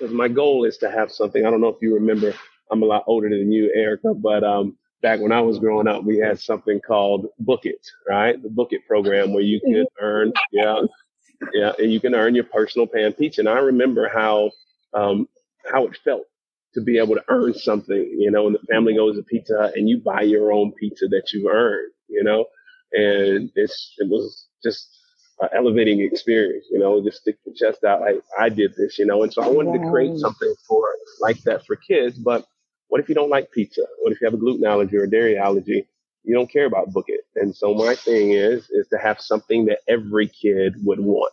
because 0.00 0.14
my 0.14 0.28
goal 0.28 0.64
is 0.64 0.78
to 0.78 0.90
have 0.90 1.12
something. 1.12 1.46
I 1.46 1.50
don't 1.50 1.62
know 1.62 1.68
if 1.68 1.82
you 1.82 1.94
remember, 1.94 2.34
I'm 2.72 2.82
a 2.82 2.86
lot 2.86 3.04
older 3.08 3.30
than 3.30 3.52
you, 3.52 3.72
Erica, 3.74 4.14
but 4.14 4.44
um, 4.44 4.78
back 5.02 5.20
when 5.20 5.32
I 5.32 5.42
was 5.42 5.58
growing 5.58 5.88
up, 5.88 6.04
we 6.04 6.18
had 6.18 6.40
something 6.40 6.80
called 6.80 7.28
Book 7.40 7.66
It, 7.66 7.86
right? 8.08 8.42
The 8.42 8.50
Book 8.50 8.70
It 8.72 8.86
program 8.88 9.34
where 9.34 9.44
you 9.44 9.60
could 9.60 9.86
earn, 10.00 10.32
yeah, 10.52 10.80
yeah, 11.54 11.72
and 11.78 11.92
you 11.92 12.00
can 12.00 12.14
earn 12.14 12.34
your 12.34 12.44
personal 12.44 12.86
pan 12.88 13.14
pizza. 13.14 13.42
And 13.42 13.50
I 13.50 13.58
remember 13.60 14.08
how 14.12 14.52
um, 14.94 15.28
how 15.72 15.86
it 15.86 15.98
felt 16.04 16.24
to 16.74 16.82
be 16.82 16.98
able 16.98 17.16
to 17.16 17.24
earn 17.28 17.54
something, 17.54 18.16
you 18.18 18.30
know, 18.30 18.46
and 18.48 18.56
the 18.56 18.66
family 18.72 18.94
goes 18.94 19.16
to 19.16 19.24
Pizza 19.24 19.58
Hut 19.58 19.74
and 19.76 19.88
you 19.88 19.98
buy 20.04 20.22
your 20.22 20.52
own 20.52 20.72
pizza 20.72 21.08
that 21.08 21.32
you 21.34 21.50
earned, 21.50 21.92
you 22.08 22.24
know, 22.24 22.46
and 22.92 23.50
it's 23.56 23.94
it 23.98 24.08
was 24.10 24.48
just 24.64 24.88
an 25.40 25.48
elevating 25.54 26.00
experience, 26.00 26.66
you 26.70 26.78
know, 26.78 27.02
just 27.02 27.22
stick 27.22 27.36
the 27.46 27.52
chest 27.52 27.82
out. 27.84 28.02
like 28.02 28.20
I 28.38 28.48
did 28.48 28.74
this, 28.76 28.98
you 28.98 29.06
know, 29.06 29.22
and 29.22 29.32
so 29.32 29.42
I 29.42 29.48
wanted 29.48 29.78
to 29.78 29.90
create 29.90 30.18
something 30.18 30.54
for 30.68 30.86
like 31.20 31.42
that 31.44 31.66
for 31.66 31.76
kids. 31.76 32.18
But 32.18 32.46
what 32.88 33.00
if 33.00 33.08
you 33.08 33.14
don't 33.14 33.30
like 33.30 33.50
pizza? 33.50 33.82
What 34.00 34.12
if 34.12 34.20
you 34.20 34.26
have 34.26 34.34
a 34.34 34.38
gluten 34.38 34.66
allergy 34.66 34.96
or 34.96 35.04
a 35.04 35.10
dairy 35.10 35.38
allergy? 35.38 35.86
You 36.24 36.34
don't 36.34 36.50
care 36.50 36.66
about 36.66 36.92
Book 36.92 37.06
It. 37.08 37.20
And 37.36 37.56
so 37.56 37.72
my 37.72 37.94
thing 37.94 38.32
is, 38.32 38.68
is 38.70 38.86
to 38.88 38.98
have 38.98 39.20
something 39.20 39.64
that 39.66 39.78
every 39.88 40.28
kid 40.28 40.74
would 40.84 41.00
want. 41.00 41.32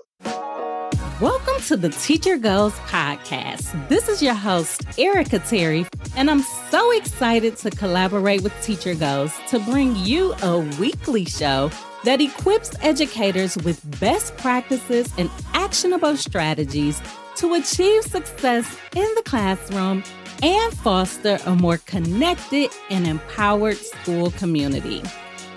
Welcome 1.19 1.61
to 1.63 1.75
the 1.75 1.89
Teacher 1.89 2.37
Goals 2.37 2.75
podcast. 2.75 3.89
This 3.89 4.07
is 4.07 4.21
your 4.21 4.35
host, 4.35 4.83
Erica 4.99 5.39
Terry, 5.39 5.85
and 6.15 6.29
I'm 6.29 6.43
so 6.69 6.91
excited 6.91 7.57
to 7.57 7.71
collaborate 7.71 8.43
with 8.43 8.53
Teacher 8.61 8.93
Goals 8.93 9.33
to 9.49 9.59
bring 9.59 9.95
you 9.95 10.33
a 10.43 10.59
weekly 10.79 11.25
show 11.25 11.71
that 12.03 12.21
equips 12.21 12.75
educators 12.81 13.57
with 13.57 13.79
best 13.99 14.35
practices 14.37 15.11
and 15.17 15.29
actionable 15.53 16.15
strategies 16.17 17.01
to 17.35 17.53
achieve 17.53 18.03
success 18.03 18.77
in 18.95 19.07
the 19.15 19.23
classroom 19.23 20.03
and 20.43 20.73
foster 20.77 21.39
a 21.45 21.55
more 21.55 21.77
connected 21.79 22.69
and 22.89 23.07
empowered 23.07 23.77
school 23.77 24.31
community. 24.31 25.03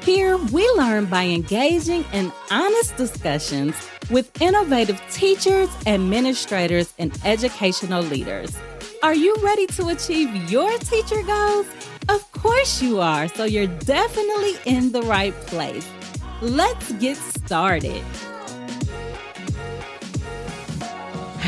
Here, 0.03 0.39
we 0.39 0.69
learn 0.77 1.07
by 1.07 1.25
engaging 1.25 2.05
in 2.13 2.33
honest 2.51 2.97
discussions 2.97 3.75
with 4.11 4.31
innovative 4.41 5.01
teachers, 5.11 5.69
administrators, 5.87 6.95
and 6.99 7.17
educational 7.25 8.03
leaders. 8.03 8.57
Are 9.03 9.15
you 9.15 9.35
ready 9.43 9.67
to 9.69 9.89
achieve 9.89 10.51
your 10.51 10.77
teacher 10.79 11.23
goals? 11.23 11.67
Of 12.09 12.31
course 12.33 12.83
you 12.83 13.01
are, 13.01 13.29
so 13.29 13.45
you're 13.45 13.67
definitely 13.67 14.55
in 14.65 14.93
the 14.93 15.03
right 15.03 15.35
place. 15.47 15.87
Let's 16.43 16.91
get 16.93 17.19
started. 17.19 18.03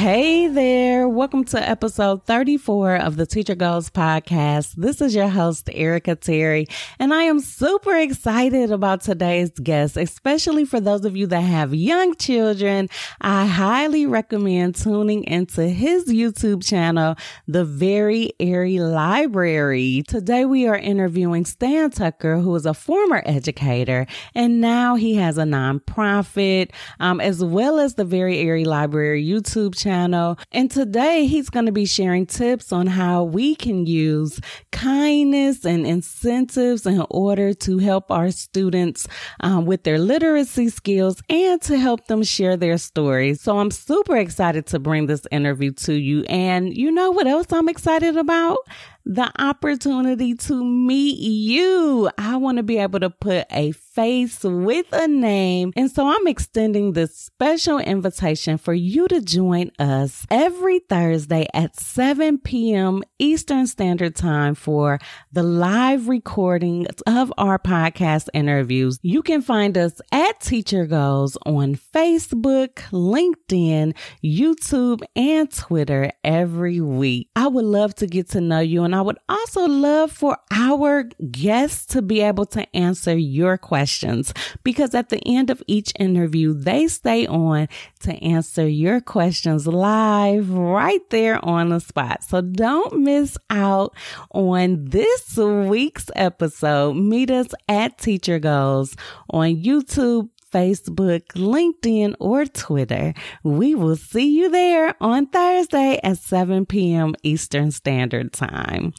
Hey 0.02 0.48
there. 0.48 1.08
Welcome 1.08 1.44
to 1.44 1.62
episode 1.62 2.26
34 2.26 2.96
of 2.96 3.16
the 3.16 3.24
Teacher 3.24 3.54
Goals 3.54 3.88
podcast. 3.88 4.74
This 4.74 5.00
is 5.00 5.14
your 5.14 5.28
host, 5.28 5.70
Erica 5.72 6.16
Terry, 6.16 6.66
and 6.98 7.14
I 7.14 7.22
am 7.22 7.38
super 7.38 7.96
excited 7.96 8.72
about 8.72 9.02
today's 9.02 9.50
guest, 9.50 9.96
especially 9.96 10.64
for 10.64 10.80
those 10.80 11.04
of 11.04 11.16
you 11.16 11.28
that 11.28 11.42
have 11.42 11.72
young 11.72 12.16
children. 12.16 12.88
I 13.20 13.46
highly 13.46 14.04
recommend 14.06 14.74
tuning 14.74 15.22
into 15.22 15.68
his 15.68 16.06
YouTube 16.06 16.66
channel, 16.66 17.14
The 17.46 17.64
Very 17.64 18.32
Airy 18.40 18.80
Library. 18.80 20.02
Today 20.08 20.44
we 20.44 20.66
are 20.66 20.76
interviewing 20.76 21.44
Stan 21.44 21.92
Tucker, 21.92 22.38
who 22.38 22.56
is 22.56 22.66
a 22.66 22.74
former 22.74 23.22
educator, 23.24 24.08
and 24.34 24.60
now 24.60 24.96
he 24.96 25.14
has 25.14 25.38
a 25.38 25.44
nonprofit, 25.44 26.72
um, 26.98 27.20
as 27.20 27.44
well 27.44 27.78
as 27.78 27.94
the 27.94 28.04
Very 28.04 28.40
Airy 28.40 28.64
Library 28.64 29.24
YouTube 29.24 29.76
channel 29.76 29.91
channel. 29.92 30.38
And 30.52 30.70
today 30.70 31.26
he's 31.26 31.50
going 31.50 31.66
to 31.66 31.72
be 31.72 31.84
sharing 31.84 32.24
tips 32.26 32.72
on 32.72 32.86
how 32.86 33.24
we 33.24 33.54
can 33.54 33.86
use 33.86 34.40
kindness 34.70 35.66
and 35.66 35.86
incentives 35.86 36.86
in 36.86 37.04
order 37.10 37.52
to 37.52 37.78
help 37.78 38.10
our 38.10 38.30
students 38.30 39.06
um, 39.40 39.66
with 39.66 39.82
their 39.84 39.98
literacy 39.98 40.70
skills 40.70 41.22
and 41.28 41.60
to 41.62 41.78
help 41.78 42.06
them 42.06 42.22
share 42.22 42.56
their 42.56 42.78
stories. 42.78 43.42
So 43.42 43.58
I'm 43.58 43.70
super 43.70 44.16
excited 44.16 44.66
to 44.68 44.78
bring 44.78 45.06
this 45.06 45.26
interview 45.30 45.72
to 45.86 45.92
you. 45.92 46.24
And 46.24 46.74
you 46.74 46.90
know 46.90 47.10
what 47.10 47.26
else 47.26 47.52
I'm 47.52 47.68
excited 47.68 48.16
about? 48.16 48.58
The 49.04 49.30
opportunity 49.38 50.34
to 50.34 50.64
meet 50.64 51.18
you. 51.18 52.10
I 52.18 52.36
want 52.36 52.58
to 52.58 52.62
be 52.62 52.78
able 52.78 53.00
to 53.00 53.10
put 53.10 53.46
a 53.50 53.72
face 53.72 54.42
with 54.42 54.86
a 54.92 55.06
name. 55.06 55.72
And 55.76 55.90
so 55.90 56.06
I'm 56.08 56.26
extending 56.26 56.92
this 56.92 57.16
special 57.16 57.78
invitation 57.78 58.58
for 58.58 58.72
you 58.72 59.08
to 59.08 59.20
join 59.20 59.70
us 59.78 60.26
every 60.30 60.78
Thursday 60.78 61.46
at 61.52 61.78
7 61.78 62.38
p.m. 62.38 63.02
Eastern 63.18 63.66
Standard 63.66 64.16
Time 64.16 64.54
for 64.54 64.98
the 65.32 65.42
live 65.42 66.08
recording 66.08 66.86
of 67.06 67.32
our 67.36 67.58
podcast 67.58 68.28
interviews. 68.32 68.98
You 69.02 69.22
can 69.22 69.42
find 69.42 69.76
us 69.76 70.00
at 70.10 70.40
Teacher 70.40 70.86
Goals 70.86 71.36
on 71.44 71.74
Facebook, 71.74 72.74
LinkedIn, 72.92 73.94
YouTube, 74.24 75.02
and 75.14 75.52
Twitter 75.52 76.12
every 76.24 76.80
week. 76.80 77.28
I 77.36 77.48
would 77.48 77.64
love 77.64 77.94
to 77.96 78.06
get 78.06 78.30
to 78.30 78.40
know 78.40 78.60
you 78.60 78.84
and 78.84 78.91
and 78.92 78.98
I 78.98 79.00
would 79.00 79.18
also 79.26 79.66
love 79.66 80.12
for 80.12 80.36
our 80.50 81.04
guests 81.30 81.86
to 81.94 82.02
be 82.02 82.20
able 82.20 82.44
to 82.44 82.76
answer 82.76 83.16
your 83.16 83.56
questions 83.56 84.34
because 84.64 84.94
at 84.94 85.08
the 85.08 85.18
end 85.24 85.48
of 85.48 85.62
each 85.66 85.94
interview, 85.98 86.52
they 86.52 86.88
stay 86.88 87.26
on 87.26 87.68
to 88.00 88.12
answer 88.22 88.68
your 88.68 89.00
questions 89.00 89.66
live 89.66 90.50
right 90.50 91.00
there 91.08 91.42
on 91.42 91.70
the 91.70 91.80
spot. 91.80 92.22
So 92.22 92.42
don't 92.42 93.00
miss 93.00 93.38
out 93.48 93.96
on 94.32 94.84
this 94.84 95.38
week's 95.38 96.10
episode. 96.14 96.92
Meet 96.92 97.30
us 97.30 97.48
at 97.70 97.96
Teacher 97.96 98.38
Goals 98.38 98.94
on 99.30 99.56
YouTube, 99.56 100.28
Facebook, 100.52 101.22
LinkedIn, 101.34 102.14
or 102.20 102.44
Twitter. 102.44 103.14
We 103.42 103.74
will 103.74 103.96
see 103.96 104.38
you 104.38 104.50
there 104.50 104.94
on 105.00 105.26
Thursday 105.26 105.98
at 106.02 106.18
7 106.18 106.66
p.m. 106.66 107.14
Eastern 107.22 107.70
Standard 107.70 108.32
Time. 108.32 108.92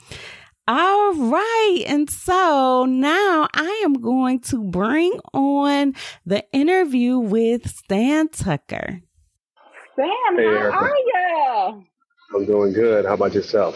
All 0.68 1.14
right. 1.14 1.84
And 1.88 2.10
so 2.10 2.86
now 2.86 3.48
I 3.54 3.82
am 3.84 3.96
going 3.96 4.40
to 4.42 4.64
bring 4.64 5.20
on 5.34 5.94
the 6.26 6.44
interview 6.54 7.18
with 7.18 7.70
Stan 7.70 8.30
Tucker. 8.30 9.02
Stan, 9.94 10.38
hey, 10.38 10.72
how 10.72 10.80
are 10.80 10.88
you? 10.88 11.13
I'm 12.36 12.46
doing 12.46 12.74
good. 12.74 13.06
How 13.06 13.14
about 13.14 13.34
yourself? 13.34 13.76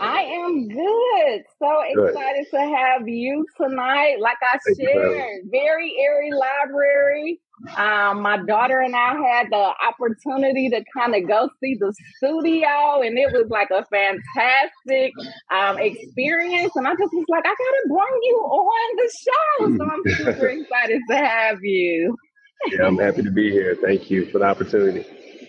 I 0.00 0.22
am 0.22 0.68
good. 0.68 1.42
So 1.60 1.82
excited 1.86 2.46
to 2.52 2.60
have 2.60 3.06
you 3.06 3.46
tonight. 3.56 4.16
Like 4.18 4.38
I 4.42 4.58
Thank 4.66 4.80
shared, 4.80 5.42
very 5.50 5.94
airy 6.00 6.32
library. 6.32 7.40
Um, 7.76 8.22
my 8.22 8.38
daughter 8.38 8.80
and 8.80 8.96
I 8.96 9.14
had 9.14 9.46
the 9.50 9.72
opportunity 9.86 10.68
to 10.70 10.82
kind 10.96 11.14
of 11.14 11.28
go 11.28 11.48
see 11.62 11.76
the 11.78 11.94
studio, 12.16 13.02
and 13.02 13.16
it 13.16 13.30
was 13.32 13.46
like 13.48 13.70
a 13.70 13.84
fantastic 13.84 15.12
um, 15.54 15.78
experience. 15.78 16.72
And 16.74 16.88
I 16.88 16.92
just 16.92 17.12
was 17.12 17.24
like, 17.28 17.44
I 17.46 17.54
gotta 17.54 17.88
bring 17.88 18.20
you 18.22 18.36
on 18.36 18.96
the 18.96 19.12
show. 19.22 19.76
So 19.76 19.90
I'm 19.90 20.16
super 20.16 20.46
excited 20.60 21.02
to 21.10 21.16
have 21.16 21.58
you. 21.62 22.16
yeah, 22.66 22.86
I'm 22.86 22.98
happy 22.98 23.22
to 23.22 23.30
be 23.30 23.52
here. 23.52 23.76
Thank 23.80 24.10
you 24.10 24.26
for 24.32 24.40
the 24.40 24.46
opportunity. 24.46 25.06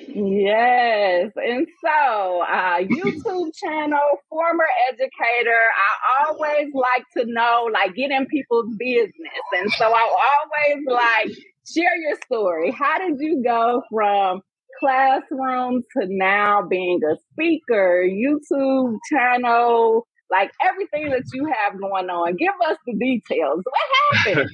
Yes. 0.08 1.32
And 1.36 1.68
so, 1.84 2.42
uh, 2.44 2.80
YouTube 2.80 3.52
channel, 3.56 4.00
former 4.30 4.66
educator, 4.92 5.64
I 5.76 6.26
always 6.28 6.68
like 6.74 7.06
to 7.18 7.26
know, 7.26 7.70
like, 7.72 7.96
get 7.96 8.12
in 8.12 8.26
people's 8.28 8.76
business. 8.78 9.44
And 9.54 9.72
so 9.74 9.86
I 9.86 10.02
always 10.02 10.86
like, 10.88 11.38
share 11.74 11.96
your 11.98 12.18
story. 12.26 12.72
How 12.72 13.00
did 13.00 13.20
you 13.20 13.44
go 13.44 13.82
from 13.92 14.42
classroom 14.80 15.84
to 15.98 16.08
now 16.10 16.64
being 16.68 17.00
a 17.04 17.16
speaker, 17.32 18.04
YouTube 18.08 18.98
channel, 19.12 20.08
like 20.34 20.52
everything 20.68 21.12
that 21.12 21.24
you 21.32 21.46
have 21.46 21.80
going 21.80 22.10
on. 22.10 22.36
Give 22.36 22.54
us 22.68 22.78
the 22.88 22.94
details. 22.96 23.64
What 23.64 24.18
happened? 24.26 24.50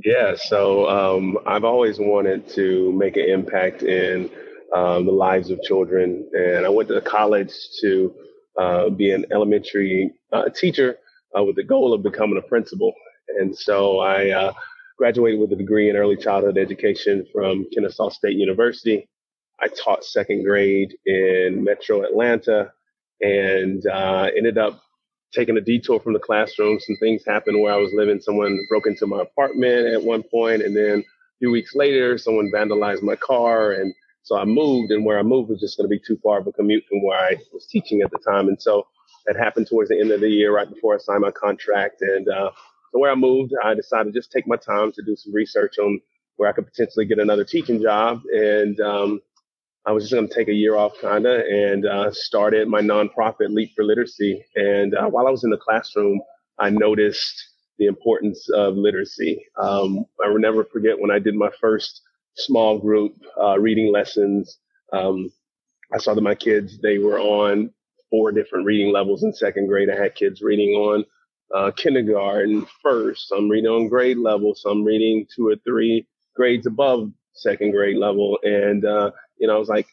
yeah, 0.04 0.34
so 0.36 0.88
um, 0.88 1.38
I've 1.46 1.64
always 1.64 1.98
wanted 1.98 2.48
to 2.50 2.92
make 2.92 3.16
an 3.16 3.24
impact 3.24 3.82
in 3.82 4.30
um, 4.74 5.06
the 5.06 5.12
lives 5.12 5.50
of 5.50 5.62
children. 5.62 6.28
And 6.34 6.66
I 6.66 6.68
went 6.68 6.90
to 6.90 7.00
college 7.00 7.52
to 7.80 8.14
uh, 8.58 8.90
be 8.90 9.12
an 9.12 9.24
elementary 9.32 10.12
uh, 10.32 10.50
teacher 10.50 10.98
uh, 11.36 11.42
with 11.42 11.56
the 11.56 11.64
goal 11.64 11.94
of 11.94 12.02
becoming 12.02 12.36
a 12.36 12.46
principal. 12.46 12.92
And 13.38 13.56
so 13.56 14.00
I 14.00 14.30
uh, 14.30 14.52
graduated 14.98 15.40
with 15.40 15.52
a 15.52 15.56
degree 15.56 15.88
in 15.88 15.96
early 15.96 16.16
childhood 16.16 16.58
education 16.58 17.26
from 17.32 17.66
Kennesaw 17.72 18.10
State 18.10 18.36
University. 18.36 19.08
I 19.58 19.68
taught 19.68 20.04
second 20.04 20.44
grade 20.44 20.94
in 21.06 21.64
Metro 21.64 22.02
Atlanta 22.02 22.72
and 23.20 23.86
uh, 23.86 24.28
ended 24.36 24.58
up 24.58 24.82
taking 25.34 25.56
a 25.56 25.60
detour 25.60 26.00
from 26.00 26.14
the 26.14 26.18
classroom. 26.20 26.80
Some 26.80 26.96
things 27.00 27.24
happened 27.26 27.60
where 27.60 27.74
I 27.74 27.78
was 27.78 27.92
living. 27.94 28.20
Someone 28.20 28.58
broke 28.68 28.86
into 28.86 29.06
my 29.06 29.22
apartment 29.22 29.88
at 29.94 30.02
one 30.02 30.22
point, 30.22 30.62
and 30.62 30.76
then 30.76 31.00
a 31.00 31.38
few 31.38 31.50
weeks 31.50 31.74
later, 31.74 32.18
someone 32.18 32.50
vandalized 32.54 33.02
my 33.02 33.16
car 33.16 33.72
and 33.72 33.94
So 34.22 34.36
I 34.38 34.44
moved, 34.44 34.90
and 34.92 35.04
where 35.04 35.18
I 35.18 35.22
moved 35.22 35.50
was 35.50 35.60
just 35.60 35.76
going 35.76 35.88
to 35.88 35.96
be 35.96 36.00
too 36.00 36.18
far 36.22 36.40
of 36.40 36.46
a 36.48 36.52
commute 36.52 36.84
from 36.88 37.02
where 37.04 37.18
I 37.18 37.36
was 37.52 37.66
teaching 37.66 38.02
at 38.02 38.10
the 38.10 38.18
time. 38.18 38.48
And 38.48 38.60
so 38.60 38.86
that 39.26 39.36
happened 39.36 39.68
towards 39.68 39.90
the 39.90 40.00
end 40.00 40.10
of 40.10 40.20
the 40.20 40.28
year, 40.28 40.54
right 40.54 40.68
before 40.68 40.94
I 40.94 40.98
signed 40.98 41.22
my 41.22 41.30
contract. 41.30 42.02
And 42.02 42.28
uh, 42.28 42.50
so 42.92 42.98
where 43.00 43.12
I 43.12 43.14
moved, 43.14 43.52
I 43.64 43.74
decided 43.74 44.12
to 44.12 44.18
just 44.18 44.32
take 44.32 44.46
my 44.48 44.56
time 44.56 44.92
to 44.92 45.02
do 45.04 45.16
some 45.16 45.32
research 45.34 45.78
on 45.78 46.00
where 46.36 46.48
I 46.48 46.52
could 46.52 46.66
potentially 46.66 47.06
get 47.06 47.20
another 47.20 47.44
teaching 47.44 47.80
job. 47.82 48.22
And 48.32 48.80
um, 48.80 49.20
I 49.86 49.92
was 49.92 50.04
just 50.04 50.12
going 50.12 50.28
to 50.28 50.34
take 50.34 50.48
a 50.48 50.52
year 50.54 50.76
off, 50.76 50.92
kind 51.00 51.26
of, 51.26 51.40
and 51.42 51.86
uh, 51.86 52.10
started 52.10 52.66
my 52.66 52.80
nonprofit 52.80 53.50
Leap 53.50 53.72
for 53.76 53.84
Literacy. 53.84 54.44
And 54.56 54.94
uh, 54.96 55.06
while 55.06 55.28
I 55.28 55.30
was 55.30 55.44
in 55.44 55.50
the 55.50 55.56
classroom, 55.56 56.20
I 56.58 56.70
noticed 56.70 57.50
the 57.78 57.86
importance 57.86 58.48
of 58.50 58.74
literacy. 58.74 59.44
Um, 59.60 60.04
I 60.24 60.28
will 60.28 60.40
never 60.40 60.64
forget 60.64 60.98
when 60.98 61.10
I 61.10 61.18
did 61.18 61.34
my 61.34 61.50
first 61.60 62.02
small 62.34 62.78
group 62.78 63.14
uh, 63.40 63.58
reading 63.58 63.92
lessons. 63.92 64.58
Um, 64.92 65.30
I 65.94 65.98
saw 65.98 66.14
that 66.14 66.22
my 66.22 66.34
kids 66.34 66.78
they 66.80 66.98
were 66.98 67.20
on 67.20 67.70
four 68.10 68.32
different 68.32 68.66
reading 68.66 68.92
levels 68.92 69.22
in 69.22 69.32
second 69.32 69.68
grade. 69.68 69.90
I 69.90 70.02
had 70.02 70.14
kids 70.14 70.42
reading 70.42 70.70
on 70.70 71.04
uh, 71.54 71.70
kindergarten 71.76 72.66
first. 72.82 73.28
Some 73.28 73.48
reading 73.48 73.70
on 73.70 73.88
grade 73.88 74.18
level. 74.18 74.54
Some 74.54 74.82
reading 74.82 75.26
two 75.34 75.48
or 75.48 75.56
three 75.64 76.08
grades 76.34 76.66
above 76.66 77.12
second 77.34 77.72
grade 77.72 77.98
level. 77.98 78.38
And 78.42 78.84
uh, 78.84 79.10
you 79.38 79.46
know, 79.46 79.56
I 79.56 79.58
was 79.58 79.68
like, 79.68 79.86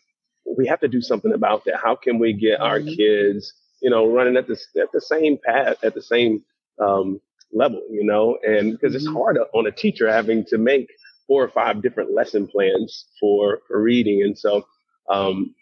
we 0.57 0.67
have 0.67 0.79
to 0.81 0.87
do 0.87 1.01
something 1.01 1.33
about 1.33 1.65
that. 1.65 1.75
How 1.81 1.95
can 1.95 2.19
we 2.19 2.33
get 2.33 2.59
our 2.59 2.79
mm-hmm. 2.79 2.93
kids, 2.95 3.53
you 3.81 3.89
know, 3.89 4.07
running 4.07 4.37
at 4.37 4.47
the 4.47 4.59
at 4.81 4.91
the 4.91 5.01
same 5.01 5.37
path, 5.43 5.83
at 5.83 5.93
the 5.93 6.01
same 6.01 6.43
um, 6.79 7.19
level, 7.51 7.81
you 7.89 8.03
know? 8.03 8.37
And 8.43 8.73
because 8.73 8.95
it's 8.95 9.05
mm-hmm. 9.05 9.17
hard 9.17 9.37
on 9.53 9.67
a 9.67 9.71
teacher 9.71 10.11
having 10.11 10.45
to 10.45 10.57
make 10.57 10.87
four 11.27 11.43
or 11.43 11.49
five 11.49 11.81
different 11.81 12.13
lesson 12.13 12.47
plans 12.47 13.05
for, 13.19 13.61
for 13.67 13.81
reading. 13.81 14.21
And 14.23 14.37
so, 14.37 14.65
um, 15.09 15.55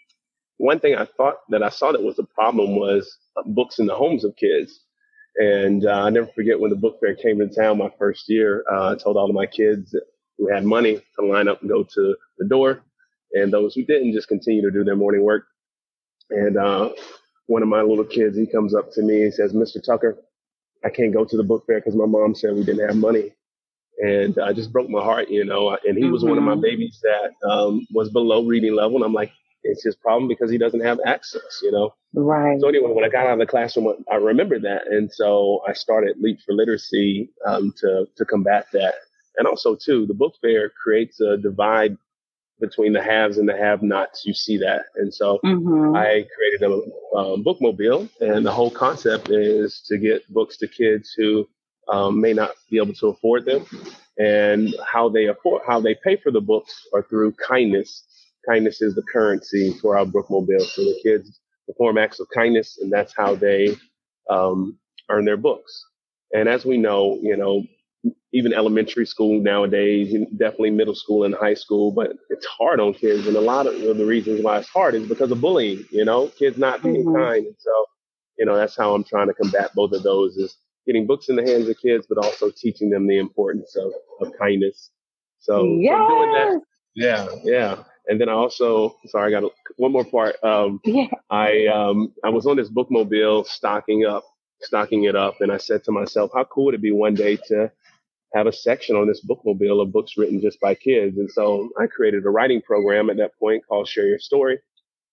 one 0.58 0.80
thing 0.80 0.96
I 0.96 1.06
thought 1.06 1.38
that 1.50 1.64
I 1.64 1.70
saw 1.70 1.92
that 1.92 2.04
was 2.04 2.20
a 2.20 2.24
problem 2.24 2.76
was 2.76 3.18
uh, 3.38 3.44
books 3.46 3.80
in 3.80 3.88
the 3.88 3.96
homes 3.96 4.24
of 4.24 4.36
kids. 4.36 4.80
And 5.38 5.86
uh, 5.86 6.04
I 6.04 6.10
never 6.10 6.28
forget 6.28 6.60
when 6.60 6.70
the 6.70 6.76
book 6.76 7.00
fair 7.00 7.16
came 7.16 7.40
to 7.40 7.48
town 7.48 7.78
my 7.78 7.90
first 7.98 8.26
year. 8.28 8.64
Uh, 8.72 8.92
I 8.92 8.96
told 8.96 9.18
all 9.18 9.30
of 9.30 9.36
my 9.36 9.46
kids 9.46 9.96
who 10.38 10.54
had 10.54 10.66
money 10.66 11.02
to 11.18 11.26
line 11.26 11.48
up 11.48 11.62
and 11.62 11.70
go 11.70 11.84
to 11.84 12.16
the 12.38 12.48
door, 12.48 12.84
and 13.34 13.52
those 13.52 13.74
who 13.74 13.84
didn't 13.84 14.14
just 14.14 14.28
continue 14.28 14.62
to 14.62 14.72
do 14.72 14.84
their 14.84 14.96
morning 14.96 15.24
work. 15.24 15.46
And 16.30 16.58
uh, 16.58 16.90
one 17.48 17.62
of 17.62 17.68
my 17.68 17.82
little 17.82 18.06
kids, 18.06 18.38
he 18.38 18.46
comes 18.46 18.74
up 18.74 18.92
to 18.94 19.02
me 19.02 19.24
and 19.24 19.34
says, 19.34 19.54
"Mr. 19.54 19.84
Tucker, 19.84 20.18
I 20.84 20.90
can't 20.90 21.14
go 21.14 21.26
to 21.26 21.38
the 21.38 21.44
book 21.44 21.66
fair 21.68 21.80
because 21.80 21.96
my 21.96 22.06
mom 22.06 22.36
said 22.36 22.56
we 22.56 22.64
didn't 22.64 22.88
have 22.88 22.98
money." 22.98 23.32
and 24.02 24.40
I 24.40 24.52
just 24.52 24.74
broke 24.74 24.90
my 24.90 25.04
heart, 25.04 25.30
you 25.30 25.46
know. 25.46 25.78
And 25.86 25.98
he 25.98 26.06
was 26.06 26.22
mm-hmm. 26.22 26.30
one 26.30 26.38
of 26.38 26.44
my 26.44 26.54
mm-hmm. 26.54 26.62
babies 26.62 27.02
that 27.04 27.48
um, 27.48 27.86
was 27.92 28.10
below 28.10 28.44
reading 28.44 28.76
level, 28.76 28.98
and 28.98 29.06
I'm 29.06 29.14
like, 29.14 29.32
it's 29.64 29.84
his 29.84 29.96
problem 29.96 30.28
because 30.28 30.50
he 30.50 30.58
doesn't 30.58 30.82
have 30.82 31.00
access, 31.06 31.60
you 31.62 31.72
know. 31.72 31.94
Right. 32.14 32.60
So 32.60 32.68
anyway, 32.68 32.92
when 32.92 33.06
I 33.06 33.10
got 33.10 33.28
out 33.28 33.34
of 33.34 33.40
the 33.40 33.46
classroom, 33.46 34.04
I 34.12 34.16
remembered 34.16 34.64
that, 34.64 34.88
and 34.88 35.12
so 35.12 35.62
I 35.68 35.74
started 35.74 36.18
Leap 36.20 36.40
for 36.46 36.54
Literacy 36.54 37.30
um, 37.46 37.74
to 37.78 38.08
to 38.16 38.26
combat 38.26 38.66
that. 38.74 38.96
And 39.38 39.48
also, 39.48 39.76
too, 39.76 40.06
the 40.08 40.14
book 40.14 40.34
fair 40.42 40.70
creates 40.70 41.22
a 41.22 41.38
divide 41.38 41.96
between 42.62 42.94
the 42.94 43.04
haves 43.04 43.38
and 43.38 43.50
the 43.50 43.58
have-nots. 43.58 44.26
You 44.26 44.34
see 44.34 44.58
that, 44.58 44.86
and 44.96 45.14
so 45.14 45.40
mm-hmm. 45.44 45.96
I 45.96 46.26
created 46.36 46.62
a 46.64 47.18
um, 47.18 47.44
bookmobile, 47.44 48.08
and 48.22 48.46
the 48.46 48.52
whole 48.52 48.72
concept 48.72 49.30
is 49.30 49.84
to 49.88 49.98
get 49.98 50.32
books 50.32 50.58
to 50.58 50.68
kids 50.68 51.14
who 51.18 51.50
um, 51.90 52.22
may 52.22 52.32
not 52.32 52.52
be 52.70 52.78
able 52.78 52.94
to 52.94 53.08
afford 53.08 53.44
them, 53.46 53.66
and 54.18 54.74
how 54.86 55.10
they 55.10 55.26
afford 55.26 55.64
how 55.68 55.82
they 55.82 55.96
pay 55.96 56.16
for 56.16 56.32
the 56.32 56.40
books 56.40 56.88
are 56.94 57.04
through 57.04 57.34
kindness. 57.34 58.06
Kindness 58.48 58.82
is 58.82 58.96
the 58.96 59.04
currency 59.04 59.74
for 59.82 59.98
our 59.98 60.06
bookmobile. 60.06 60.62
So 60.62 60.84
the 60.84 61.00
kids 61.04 61.40
perform 61.68 61.98
acts 61.98 62.20
of 62.20 62.28
kindness, 62.34 62.80
and 62.82 62.92
that's 62.92 63.14
how 63.16 63.36
they 63.36 63.76
um, 64.30 64.78
earn 65.10 65.26
their 65.26 65.38
books. 65.38 65.86
And 66.34 66.48
as 66.48 66.66
we 66.66 66.78
know, 66.78 67.20
you 67.22 67.36
know, 67.36 67.64
even 68.34 68.54
elementary 68.54 69.06
school 69.06 69.42
nowadays, 69.42 70.14
definitely 70.38 70.72
middle 70.72 70.96
school 70.96 71.24
and 71.24 71.36
high 71.36 71.54
school, 71.54 71.92
but 71.92 72.14
it's 72.30 72.46
hard 72.46 72.80
on 72.80 72.94
kids. 72.94 73.28
And 73.28 73.36
a 73.36 73.42
lot 73.42 73.68
of 73.68 73.98
the 73.98 74.06
reasons 74.06 74.42
why 74.44 74.58
it's 74.60 74.70
hard 74.70 74.96
is 74.96 75.08
because 75.08 75.32
of 75.32 75.42
bullying, 75.42 75.86
you 75.92 76.06
know, 76.06 76.28
kids 76.28 76.58
not 76.58 76.82
being 76.82 77.06
mm-hmm. 77.06 77.16
kind. 77.16 77.46
And 77.46 77.56
so, 77.60 77.86
you 78.38 78.46
know, 78.46 78.56
that's 78.56 78.78
how 78.78 78.96
I'm 78.96 79.04
trying 79.04 79.28
to 79.28 79.34
combat 79.34 79.72
both 79.76 79.92
of 79.92 80.04
those 80.04 80.38
is 80.38 80.56
getting 80.88 81.06
books 81.06 81.30
in 81.30 81.36
the 81.36 81.44
hands 81.44 81.68
of 81.68 81.78
kids, 81.80 82.08
but 82.08 82.18
also 82.18 82.50
teaching 82.50 82.90
them 82.90 83.06
the 83.06 83.20
importance 83.20 83.76
of, 83.76 83.92
of 84.22 84.34
kindness. 84.40 84.90
So, 85.40 85.64
yes. 85.66 85.94
so 85.94 86.08
doing 86.08 86.32
that, 86.34 86.62
yeah, 86.96 87.28
yeah. 87.44 87.84
And 88.08 88.20
then 88.20 88.30
I 88.30 88.34
also, 88.34 88.98
sorry, 89.08 89.36
I 89.36 89.40
got 89.40 89.52
one 89.78 89.92
more 89.92 90.06
part. 90.06 90.36
Um, 90.44 90.80
yeah. 90.84 91.08
I 91.30 91.68
um, 91.68 92.14
I 92.24 92.30
was 92.30 92.46
on 92.46 92.58
this 92.58 92.70
bookmobile 92.70 93.46
stocking 93.46 94.06
up, 94.06 94.24
stocking 94.62 95.04
it 95.04 95.16
up, 95.16 95.36
and 95.40 95.52
I 95.52 95.58
said 95.58 95.84
to 95.84 95.92
myself, 95.92 96.32
how 96.34 96.44
cool 96.46 96.66
would 96.66 96.76
it 96.76 96.82
be 96.82 96.92
one 96.92 97.14
day 97.14 97.38
to 97.48 97.72
have 98.34 98.48
a 98.48 98.54
section 98.54 98.96
on 98.96 99.08
this 99.08 99.26
bookmobile 99.26 99.82
of 99.82 99.92
books 99.94 100.18
written 100.18 100.42
just 100.42 100.60
by 100.62 100.76
kids? 100.76 101.18
And 101.18 101.32
so 101.32 101.70
I 101.80 101.88
created 101.88 102.26
a 102.26 102.30
writing 102.30 102.62
program 102.62 103.10
at 103.10 103.18
that 103.18 103.38
point 103.40 103.64
called 103.68 103.88
Share 103.88 104.08
Your 104.08 104.20
Story. 104.20 104.60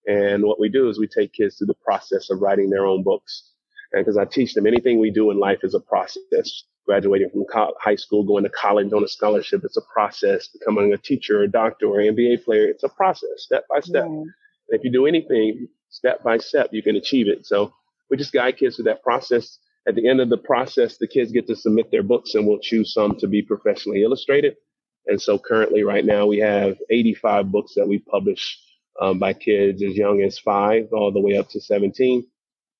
And 0.06 0.44
what 0.44 0.60
we 0.60 0.68
do 0.68 0.88
is 0.88 0.98
we 0.98 1.06
take 1.08 1.32
kids 1.32 1.56
through 1.56 1.68
the 1.68 1.74
process 1.74 2.30
of 2.30 2.40
writing 2.42 2.70
their 2.70 2.86
own 2.86 3.02
books 3.04 3.52
And 3.92 4.04
because 4.04 4.16
I 4.18 4.24
teach 4.24 4.54
them 4.54 4.66
anything 4.66 4.98
we 4.98 5.10
do 5.10 5.30
in 5.30 5.38
life 5.38 5.60
is 5.62 5.74
a 5.74 5.80
process. 5.80 6.64
Graduating 6.86 7.30
from 7.30 7.44
co- 7.44 7.74
high 7.80 7.96
school, 7.96 8.24
going 8.24 8.44
to 8.44 8.50
college 8.50 8.92
on 8.92 9.04
a 9.04 9.08
scholarship, 9.08 9.62
it's 9.64 9.76
a 9.76 9.82
process. 9.92 10.48
Becoming 10.48 10.92
a 10.92 10.98
teacher, 10.98 11.42
a 11.42 11.48
doctor, 11.48 11.86
or 11.86 11.98
NBA 11.98 12.44
player, 12.44 12.66
it's 12.68 12.82
a 12.82 12.88
process, 12.88 13.30
step 13.36 13.64
by 13.70 13.80
step. 13.80 14.10
And 14.68 14.78
if 14.80 14.84
you 14.84 14.90
do 14.92 15.06
anything 15.06 15.68
step 15.90 16.22
by 16.24 16.38
step, 16.38 16.70
you 16.72 16.82
can 16.82 16.96
achieve 16.96 17.28
it. 17.28 17.46
So 17.46 17.72
we 18.10 18.16
just 18.16 18.32
guide 18.32 18.56
kids 18.58 18.76
through 18.76 18.86
that 18.86 19.02
process. 19.04 19.58
At 19.88 19.94
the 19.94 20.06
end 20.06 20.20
of 20.20 20.28
the 20.28 20.36
process, 20.36 20.98
the 20.98 21.08
kids 21.08 21.32
get 21.32 21.46
to 21.46 21.56
submit 21.56 21.90
their 21.90 22.02
books 22.02 22.34
and 22.34 22.46
we'll 22.46 22.58
choose 22.58 22.92
some 22.92 23.16
to 23.16 23.26
be 23.26 23.40
professionally 23.40 24.02
illustrated. 24.02 24.56
And 25.06 25.20
so 25.20 25.38
currently 25.38 25.82
right 25.82 26.04
now 26.04 26.26
we 26.26 26.38
have 26.38 26.76
85 26.90 27.50
books 27.50 27.72
that 27.74 27.88
we 27.88 27.98
publish 27.98 28.58
um, 29.00 29.18
by 29.18 29.32
kids 29.32 29.82
as 29.82 29.96
young 29.96 30.22
as 30.22 30.38
five 30.38 30.88
all 30.92 31.10
the 31.10 31.20
way 31.20 31.38
up 31.38 31.48
to 31.50 31.60
17. 31.60 32.26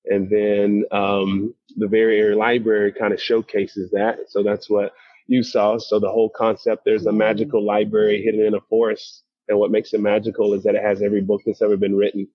And 0.05 0.29
then 0.29 0.85
um, 0.91 1.55
the 1.77 1.87
Very 1.87 2.19
Airy 2.19 2.35
Library 2.35 2.93
kind 2.93 3.11
of 3.11 3.19
showcases 3.21 3.89
that. 3.91 4.19
So 4.27 4.43
that's 4.43 4.69
what 4.69 4.93
you 5.25 5.41
saw. 5.41 5.79
So 5.79 5.99
the 5.99 6.11
whole 6.11 6.29
concept, 6.29 6.83
there's 6.85 7.07
a 7.07 7.11
magical 7.11 7.65
library 7.65 8.21
hidden 8.21 8.45
in 8.45 8.53
a 8.53 8.61
forest. 8.69 9.23
And 9.47 9.57
what 9.57 9.71
makes 9.71 9.93
it 9.93 10.01
magical 10.01 10.53
is 10.53 10.63
that 10.63 10.75
it 10.75 10.83
has 10.83 11.01
every 11.01 11.21
book 11.21 11.41
that's 11.43 11.63
ever 11.63 11.75
been 11.75 11.95
written. 11.95 12.27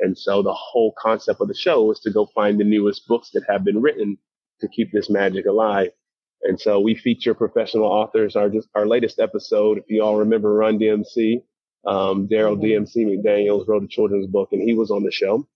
And 0.00 0.16
so 0.16 0.42
the 0.42 0.54
whole 0.54 0.94
concept 0.98 1.40
of 1.40 1.48
the 1.48 1.54
show 1.54 1.84
was 1.84 2.00
to 2.00 2.10
go 2.10 2.26
find 2.26 2.58
the 2.58 2.64
newest 2.64 3.06
books 3.08 3.30
that 3.32 3.44
have 3.48 3.64
been 3.64 3.80
written 3.80 4.18
to 4.60 4.68
keep 4.68 4.92
this 4.92 5.10
magic 5.10 5.46
alive. 5.46 5.90
And 6.42 6.60
so 6.60 6.78
we 6.80 6.94
feature 6.94 7.34
professional 7.34 7.84
authors. 7.84 8.36
Our 8.36 8.48
just 8.48 8.68
our 8.74 8.86
latest 8.86 9.18
episode, 9.18 9.78
if 9.78 9.84
you 9.88 10.02
all 10.02 10.16
remember 10.16 10.54
Run 10.54 10.78
DMC, 10.78 11.42
um, 11.86 12.28
Darryl 12.28 12.56
mm-hmm. 12.56 12.84
DMC 12.84 13.06
McDaniels 13.06 13.66
wrote 13.66 13.82
a 13.82 13.88
children's 13.88 14.26
book 14.26 14.50
and 14.52 14.62
he 14.62 14.74
was 14.74 14.90
on 14.90 15.02
the 15.02 15.10
show. 15.10 15.46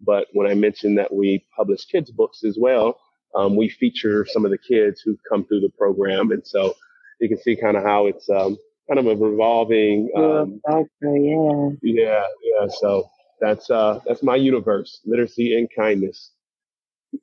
But 0.00 0.28
when 0.32 0.48
I 0.48 0.54
mentioned 0.54 0.98
that 0.98 1.12
we 1.12 1.44
publish 1.56 1.84
kids 1.86 2.10
books 2.10 2.44
as 2.44 2.56
well, 2.58 3.00
um, 3.34 3.56
we 3.56 3.68
feature 3.68 4.24
some 4.26 4.44
of 4.44 4.50
the 4.50 4.58
kids 4.58 5.00
who 5.00 5.18
come 5.28 5.44
through 5.44 5.60
the 5.60 5.72
program. 5.76 6.30
And 6.30 6.46
so 6.46 6.74
you 7.20 7.28
can 7.28 7.38
see 7.38 7.56
kind 7.56 7.76
of 7.76 7.82
how 7.82 8.06
it's 8.06 8.28
um, 8.30 8.56
kind 8.88 8.98
of 8.98 9.06
a 9.06 9.16
revolving. 9.16 10.10
Um, 10.16 10.60
yeah. 11.02 11.70
Yeah. 11.82 12.22
Yeah. 12.42 12.66
So 12.68 13.08
that's, 13.40 13.70
uh, 13.70 14.00
that's 14.06 14.22
my 14.22 14.36
universe, 14.36 15.00
literacy 15.04 15.56
and 15.56 15.68
kindness. 15.74 16.32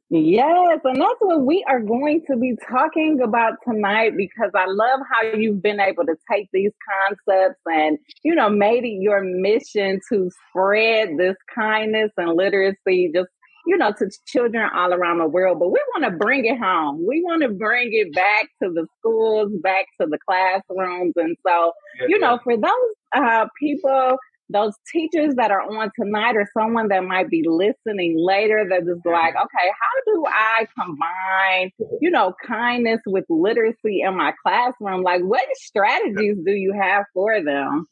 Yes, 0.09 0.79
and 0.83 0.99
that's 0.99 1.19
what 1.19 1.41
we 1.41 1.63
are 1.67 1.79
going 1.79 2.23
to 2.29 2.37
be 2.37 2.55
talking 2.69 3.21
about 3.21 3.53
tonight 3.67 4.13
because 4.17 4.51
I 4.55 4.65
love 4.67 4.99
how 5.11 5.37
you've 5.37 5.61
been 5.61 5.79
able 5.79 6.05
to 6.05 6.15
take 6.31 6.47
these 6.51 6.71
concepts 7.07 7.59
and, 7.65 7.97
you 8.23 8.33
know, 8.33 8.49
made 8.49 8.83
it 8.83 9.01
your 9.01 9.21
mission 9.23 9.99
to 10.09 10.31
spread 10.49 11.17
this 11.17 11.35
kindness 11.53 12.11
and 12.17 12.35
literacy 12.35 13.11
just, 13.13 13.29
you 13.67 13.77
know, 13.77 13.91
to 13.99 14.09
children 14.27 14.69
all 14.75 14.93
around 14.93 15.19
the 15.19 15.27
world. 15.27 15.59
But 15.59 15.69
we 15.69 15.79
want 15.95 16.05
to 16.05 16.17
bring 16.17 16.45
it 16.45 16.59
home. 16.59 17.05
We 17.05 17.21
want 17.23 17.43
to 17.43 17.49
bring 17.49 17.89
it 17.91 18.13
back 18.13 18.49
to 18.63 18.69
the 18.71 18.87
schools, 18.99 19.51
back 19.61 19.85
to 19.99 20.07
the 20.07 20.19
classrooms. 20.27 21.13
And 21.15 21.35
so, 21.45 21.73
you 22.07 22.19
know, 22.19 22.39
for 22.43 22.57
those 22.57 22.71
uh, 23.15 23.47
people 23.59 24.17
those 24.49 24.73
teachers 24.91 25.35
that 25.35 25.51
are 25.51 25.61
on 25.61 25.91
tonight 25.99 26.35
or 26.35 26.47
someone 26.57 26.87
that 26.89 27.03
might 27.03 27.29
be 27.29 27.43
listening 27.47 28.15
later 28.17 28.65
that 28.69 28.83
is 28.83 28.99
like, 29.05 29.33
okay, 29.35 29.69
how 29.81 30.13
do 30.13 30.25
I 30.27 30.67
combine, 30.79 31.71
you 31.99 32.11
know, 32.11 32.33
kindness 32.45 33.01
with 33.05 33.25
literacy 33.29 34.01
in 34.01 34.15
my 34.15 34.33
classroom? 34.43 35.01
Like, 35.01 35.21
what 35.21 35.45
strategies 35.55 36.37
do 36.45 36.51
you 36.51 36.73
have 36.73 37.05
for 37.13 37.43
them? 37.43 37.87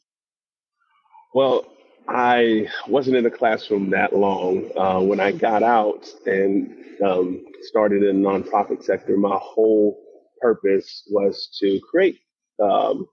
Well, 1.34 1.66
I 2.08 2.68
wasn't 2.86 3.16
in 3.16 3.24
the 3.24 3.30
classroom 3.30 3.90
that 3.90 4.14
long. 4.14 4.70
Uh, 4.76 5.00
when 5.00 5.20
I 5.20 5.32
got 5.32 5.62
out 5.62 6.06
and 6.26 6.72
um, 7.04 7.44
started 7.62 8.04
in 8.04 8.22
the 8.22 8.28
nonprofit 8.28 8.84
sector, 8.84 9.16
my 9.16 9.36
whole 9.40 9.98
purpose 10.40 11.02
was 11.10 11.48
to 11.60 11.80
create 11.90 12.18
um, 12.62 13.06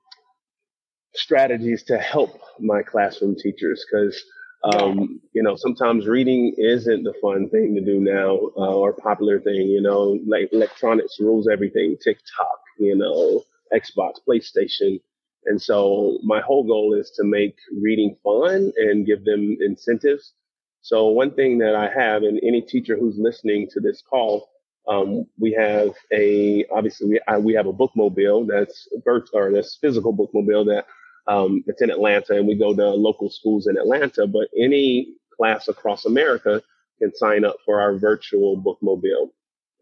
strategies 1.14 1.84
to 1.84 1.98
help 1.98 2.40
my 2.60 2.82
classroom 2.82 3.36
teachers 3.36 3.86
because 3.90 4.24
um, 4.64 5.20
you 5.34 5.42
know 5.42 5.56
sometimes 5.56 6.08
reading 6.08 6.54
isn't 6.58 7.04
the 7.04 7.14
fun 7.22 7.50
thing 7.50 7.74
to 7.76 7.82
do 7.82 8.00
now 8.00 8.38
uh, 8.58 8.76
or 8.76 8.94
popular 8.94 9.40
thing 9.40 9.68
you 9.68 9.82
know 9.82 10.20
like 10.28 10.50
electronics 10.52 11.20
rules 11.20 11.48
everything 11.52 11.98
tiktok 12.04 12.60
you 12.80 12.96
know 12.96 13.44
xbox 13.74 14.16
playstation. 14.28 15.00
And 15.46 15.60
so 15.60 16.20
my 16.24 16.40
whole 16.40 16.64
goal 16.64 16.94
is 16.94 17.12
to 17.18 17.24
make 17.24 17.56
reading 17.82 18.16
fun 18.24 18.72
and 18.78 19.06
give 19.06 19.26
them 19.26 19.58
incentives. 19.60 20.34
So 20.82 21.08
one 21.10 21.32
thing 21.32 21.58
that 21.60 21.76
i 21.76 21.90
have 21.90 22.24
and 22.24 22.40
any 22.44 22.62
teacher 22.62 22.98
who's 22.98 23.18
listening 23.18 23.68
to 23.72 23.80
this 23.80 24.02
call 24.08 24.50
um, 24.88 25.28
we 25.40 25.52
have 25.54 25.92
a 26.12 26.66
obviously 26.74 27.08
we, 27.08 27.22
I, 27.28 27.38
we 27.38 27.54
have 27.54 27.68
a 27.68 27.74
bookmobile 27.74 28.48
that's 28.48 28.88
virt- 29.06 29.30
or 29.34 29.52
this 29.52 29.78
physical 29.80 30.12
bookmobile 30.12 30.66
that 30.66 30.86
um, 31.28 31.64
it's 31.68 31.82
in 31.82 31.92
Atlanta, 31.92 32.36
and 32.36 32.48
we 32.48 32.56
go 32.56 32.74
to 32.76 32.90
local 32.90 33.30
schools 33.30 33.68
in 33.68 33.78
Atlanta. 33.78 34.28
But 34.28 34.50
any 34.58 35.16
class 35.36 35.68
across 35.68 36.06
America 36.06 36.62
can 37.00 37.14
sign 37.16 37.46
up 37.46 37.58
for 37.66 37.82
our 37.82 37.98
virtual 37.98 38.58
bookmobile. 38.58 39.30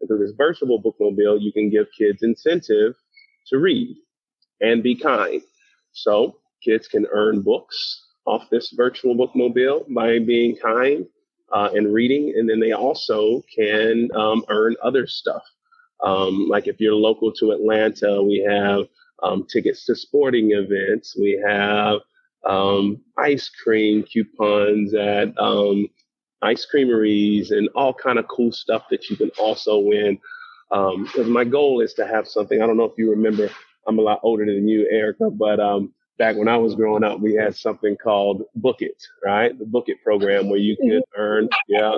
And 0.00 0.08
through 0.08 0.18
this 0.18 0.36
virtual 0.36 0.82
bookmobile, 0.82 1.40
you 1.40 1.52
can 1.52 1.70
give 1.70 1.86
kids 1.96 2.22
incentive 2.22 2.94
to 3.48 3.58
read 3.58 3.96
and 4.60 4.82
be 4.82 4.94
kind. 4.94 5.42
So 5.92 6.36
kids 6.62 6.88
can 6.88 7.06
earn 7.12 7.42
books 7.42 8.06
off 8.26 8.48
this 8.50 8.70
virtual 8.70 9.16
bookmobile 9.16 9.92
by 9.92 10.18
being 10.18 10.56
kind 10.56 11.06
uh, 11.52 11.70
and 11.74 11.92
reading, 11.92 12.34
and 12.36 12.48
then 12.48 12.60
they 12.60 12.72
also 12.72 13.42
can 13.54 14.08
um, 14.14 14.44
earn 14.48 14.76
other 14.82 15.06
stuff. 15.06 15.42
Um, 16.02 16.46
like 16.48 16.66
if 16.66 16.80
you're 16.80 16.94
local 16.94 17.32
to 17.32 17.50
Atlanta, 17.50 18.22
we 18.22 18.38
have 18.48 18.86
um, 19.22 19.46
tickets 19.46 19.84
to 19.86 19.94
sporting 19.94 20.52
events. 20.52 21.16
We 21.18 21.42
have 21.46 22.00
um, 22.46 23.02
ice 23.18 23.50
cream 23.62 24.02
coupons 24.04 24.94
at 24.94 25.38
um, 25.38 25.88
ice 26.42 26.64
creameries 26.66 27.50
and 27.50 27.68
all 27.74 27.92
kind 27.92 28.18
of 28.18 28.26
cool 28.28 28.52
stuff 28.52 28.84
that 28.90 29.08
you 29.10 29.16
can 29.16 29.30
also 29.38 29.78
win. 29.78 30.18
Because 30.70 31.26
um, 31.26 31.32
my 31.32 31.44
goal 31.44 31.80
is 31.80 31.94
to 31.94 32.06
have 32.06 32.28
something. 32.28 32.62
I 32.62 32.66
don't 32.66 32.76
know 32.76 32.84
if 32.84 32.96
you 32.96 33.10
remember. 33.10 33.50
I'm 33.86 33.98
a 33.98 34.02
lot 34.02 34.20
older 34.22 34.46
than 34.46 34.68
you, 34.68 34.86
Erica, 34.90 35.30
but 35.30 35.58
um, 35.58 35.92
back 36.18 36.36
when 36.36 36.48
I 36.48 36.56
was 36.56 36.74
growing 36.74 37.02
up, 37.02 37.20
we 37.20 37.34
had 37.34 37.56
something 37.56 37.96
called 37.96 38.44
Book 38.54 38.82
It, 38.82 39.02
right? 39.24 39.58
The 39.58 39.66
Book 39.66 39.88
It 39.88 40.02
program 40.02 40.48
where 40.48 40.58
you 40.60 40.76
could 40.76 41.02
earn, 41.16 41.48
yeah, 41.66 41.96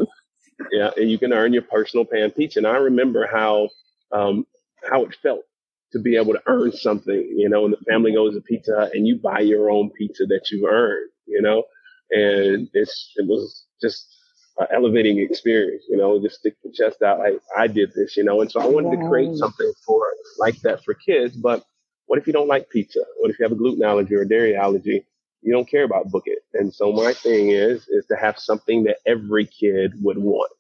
yeah, 0.71 0.91
and 0.97 1.11
you 1.11 1.19
can 1.19 1.33
earn 1.33 1.53
your 1.53 1.63
personal 1.63 2.05
pan 2.05 2.31
pizza. 2.31 2.61
And 2.61 2.67
I 2.67 2.77
remember 2.77 3.27
how 3.31 3.69
um, 4.13 4.47
how 4.89 5.05
it 5.05 5.17
felt 5.23 5.43
to 5.93 5.99
be 6.01 6.17
able 6.17 6.33
to 6.33 6.43
earn 6.47 6.73
something, 6.73 7.35
you 7.37 7.49
know, 7.49 7.65
and 7.65 7.75
the 7.75 7.91
family 7.91 8.13
goes 8.13 8.35
to 8.35 8.41
Pizza 8.41 8.75
Hut 8.77 8.91
and 8.95 9.07
you 9.07 9.17
buy 9.17 9.41
your 9.41 9.71
own 9.71 9.91
pizza 9.91 10.25
that 10.27 10.51
you 10.51 10.69
earned, 10.69 11.11
you 11.27 11.41
know, 11.43 11.65
and 12.11 12.69
it's, 12.73 13.13
it 13.17 13.27
was 13.27 13.65
just 13.81 14.07
an 14.59 14.67
elevating 14.73 15.19
experience, 15.19 15.85
you 15.89 15.97
know, 15.97 16.21
just 16.21 16.39
stick 16.39 16.55
the 16.65 16.73
chest 16.73 17.03
out. 17.03 17.19
Like 17.19 17.41
I 17.57 17.67
did 17.67 17.93
this, 17.95 18.17
you 18.17 18.25
know, 18.25 18.41
and 18.41 18.51
so 18.51 18.61
I 18.61 18.67
wanted 18.67 18.99
to 19.01 19.09
create 19.09 19.37
something 19.37 19.73
for 19.87 20.03
like 20.39 20.61
that 20.61 20.85
for 20.85 20.95
kids. 20.95 21.37
But 21.37 21.65
what 22.07 22.19
if 22.19 22.27
you 22.27 22.33
don't 22.33 22.49
like 22.49 22.71
pizza? 22.71 23.01
What 23.21 23.31
if 23.31 23.39
you 23.39 23.45
have 23.45 23.53
a 23.53 23.57
gluten 23.57 23.83
allergy 23.83 24.15
or 24.15 24.23
a 24.23 24.29
dairy 24.29 24.57
allergy? 24.57 25.07
You 25.43 25.53
don't 25.53 25.69
care 25.69 25.85
about 25.85 26.11
book 26.11 26.25
it. 26.27 26.39
And 26.55 26.73
so 26.73 26.93
my 26.93 27.13
thing 27.13 27.51
is, 27.51 27.89
is 27.89 28.07
to 28.07 28.17
have 28.17 28.39
something 28.39 28.85
that 28.85 28.99
every 29.07 29.47
kid 29.47 29.93
would 30.03 30.19
want. 30.19 30.53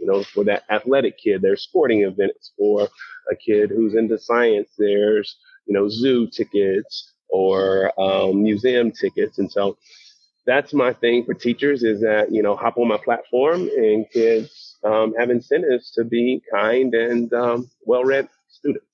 You 0.00 0.06
know, 0.06 0.22
for 0.22 0.44
that 0.44 0.64
athletic 0.70 1.18
kid, 1.18 1.42
there's 1.42 1.62
sporting 1.62 2.02
events. 2.02 2.52
For 2.56 2.88
a 3.30 3.36
kid 3.36 3.70
who's 3.70 3.94
into 3.94 4.18
science, 4.18 4.70
there's, 4.78 5.36
you 5.66 5.74
know, 5.74 5.88
zoo 5.88 6.26
tickets 6.28 7.12
or 7.28 7.92
um, 8.00 8.42
museum 8.42 8.90
tickets. 8.90 9.38
And 9.38 9.50
so 9.50 9.76
that's 10.46 10.72
my 10.72 10.92
thing 10.94 11.24
for 11.24 11.34
teachers 11.34 11.82
is 11.82 12.00
that, 12.00 12.32
you 12.32 12.42
know, 12.42 12.56
hop 12.56 12.78
on 12.78 12.88
my 12.88 12.96
platform 12.96 13.68
and 13.76 14.06
kids 14.10 14.76
um, 14.84 15.14
have 15.18 15.30
incentives 15.30 15.90
to 15.92 16.04
be 16.04 16.40
kind 16.50 16.94
and 16.94 17.32
um, 17.34 17.70
well 17.84 18.04
read 18.04 18.28
students. 18.48 18.87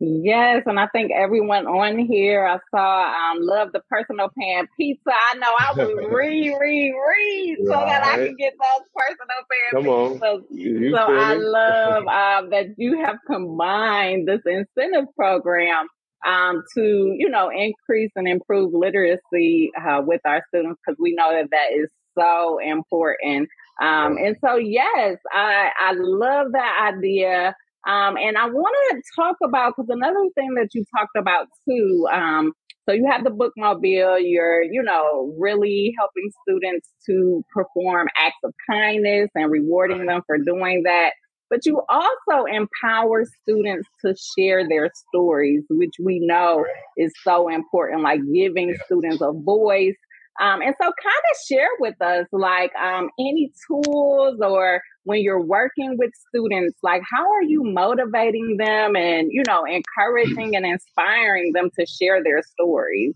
Yes, 0.00 0.62
and 0.66 0.78
I 0.78 0.86
think 0.88 1.10
everyone 1.12 1.66
on 1.66 1.98
here 1.98 2.46
I 2.46 2.58
saw 2.70 3.06
um 3.06 3.38
love 3.40 3.72
the 3.72 3.80
personal 3.90 4.28
pan 4.38 4.68
pizza. 4.76 5.10
I 5.10 5.38
know 5.38 5.52
I 5.58 5.72
would 5.76 6.12
read, 6.12 6.54
read, 6.60 6.92
read 6.92 7.56
so 7.66 7.72
right. 7.72 7.86
that 7.86 8.04
I 8.04 8.16
can 8.26 8.36
get 8.36 8.52
those 8.52 8.86
personal 8.94 9.42
pan 9.50 9.72
Come 9.72 9.84
pizzas. 9.84 10.22
On. 10.22 10.92
so 10.94 11.12
I 11.12 11.34
love 11.34 12.06
um, 12.06 12.50
that 12.50 12.66
you 12.76 13.04
have 13.04 13.16
combined 13.26 14.28
this 14.28 14.40
incentive 14.46 15.06
program 15.16 15.88
um, 16.24 16.62
to 16.76 17.14
you 17.18 17.28
know 17.28 17.50
increase 17.50 18.12
and 18.14 18.28
improve 18.28 18.72
literacy 18.72 19.70
uh, 19.76 20.00
with 20.06 20.20
our 20.24 20.42
students 20.48 20.80
because 20.84 20.96
we 21.00 21.14
know 21.14 21.32
that 21.32 21.50
that 21.50 21.72
is 21.76 21.88
so 22.16 22.58
important. 22.58 23.48
Um, 23.82 24.16
and 24.16 24.36
so 24.44 24.56
yes, 24.56 25.18
I 25.32 25.70
I 25.76 25.92
love 25.96 26.52
that 26.52 26.92
idea 26.94 27.54
um, 27.86 28.16
and 28.16 28.36
I 28.36 28.46
want 28.46 28.74
to 28.90 29.02
talk 29.14 29.36
about 29.42 29.74
because 29.76 29.88
another 29.90 30.28
thing 30.34 30.54
that 30.56 30.68
you 30.74 30.84
talked 30.96 31.16
about 31.16 31.46
too. 31.68 32.06
Um, 32.12 32.52
so 32.88 32.94
you 32.94 33.06
have 33.10 33.22
the 33.22 33.30
bookmobile. 33.30 34.18
You're, 34.22 34.62
you 34.62 34.82
know, 34.82 35.34
really 35.38 35.92
helping 35.98 36.30
students 36.42 36.88
to 37.06 37.44
perform 37.52 38.08
acts 38.16 38.38
of 38.44 38.54
kindness 38.68 39.28
and 39.34 39.50
rewarding 39.50 40.06
them 40.06 40.22
for 40.26 40.38
doing 40.38 40.84
that. 40.84 41.10
But 41.50 41.64
you 41.64 41.80
also 41.88 42.44
empower 42.44 43.24
students 43.42 43.88
to 44.04 44.14
share 44.36 44.68
their 44.68 44.90
stories, 45.08 45.64
which 45.70 45.94
we 46.02 46.20
know 46.22 46.64
is 46.96 47.12
so 47.22 47.48
important, 47.48 48.02
like 48.02 48.20
giving 48.34 48.76
students 48.84 49.22
a 49.22 49.32
voice 49.32 49.96
um, 50.40 50.62
and 50.62 50.74
so 50.80 50.84
kind 50.84 50.94
of 51.32 51.46
share 51.48 51.68
with 51.80 52.00
us 52.00 52.26
like 52.32 52.74
um, 52.76 53.08
any 53.18 53.52
tools 53.66 54.38
or 54.40 54.80
when 55.04 55.22
you're 55.22 55.42
working 55.42 55.96
with 55.98 56.10
students, 56.28 56.78
like 56.82 57.02
how 57.10 57.28
are 57.30 57.42
you 57.42 57.64
motivating 57.64 58.56
them 58.58 58.94
and, 58.94 59.28
you 59.32 59.42
know, 59.48 59.64
encouraging 59.64 60.54
and 60.54 60.64
inspiring 60.64 61.52
them 61.54 61.70
to 61.78 61.86
share 61.86 62.22
their 62.22 62.42
stories? 62.42 63.14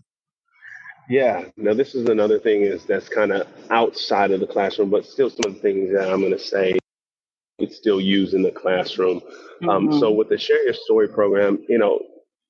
Yeah, 1.09 1.45
now 1.57 1.73
this 1.73 1.95
is 1.95 2.07
another 2.09 2.39
thing 2.39 2.61
is 2.61 2.85
that's 2.85 3.09
kind 3.09 3.31
of 3.31 3.47
outside 3.69 4.31
of 4.31 4.39
the 4.39 4.47
classroom, 4.47 4.89
but 4.89 5.05
still 5.05 5.29
some 5.29 5.45
of 5.45 5.55
the 5.55 5.59
things 5.59 5.91
that 5.93 6.11
I'm 6.11 6.21
going 6.21 6.31
to 6.31 6.39
say 6.39 6.77
it's 7.59 7.77
still 7.77 8.01
used 8.01 8.33
in 8.33 8.41
the 8.41 8.51
classroom. 8.51 9.19
Mm-hmm. 9.19 9.69
Um, 9.69 9.91
so 9.93 10.09
mm-hmm. 10.09 10.17
with 10.17 10.29
the 10.29 10.37
Share 10.37 10.63
Your 10.63 10.73
Story 10.73 11.07
program, 11.07 11.59
you 11.69 11.77
know, 11.77 11.99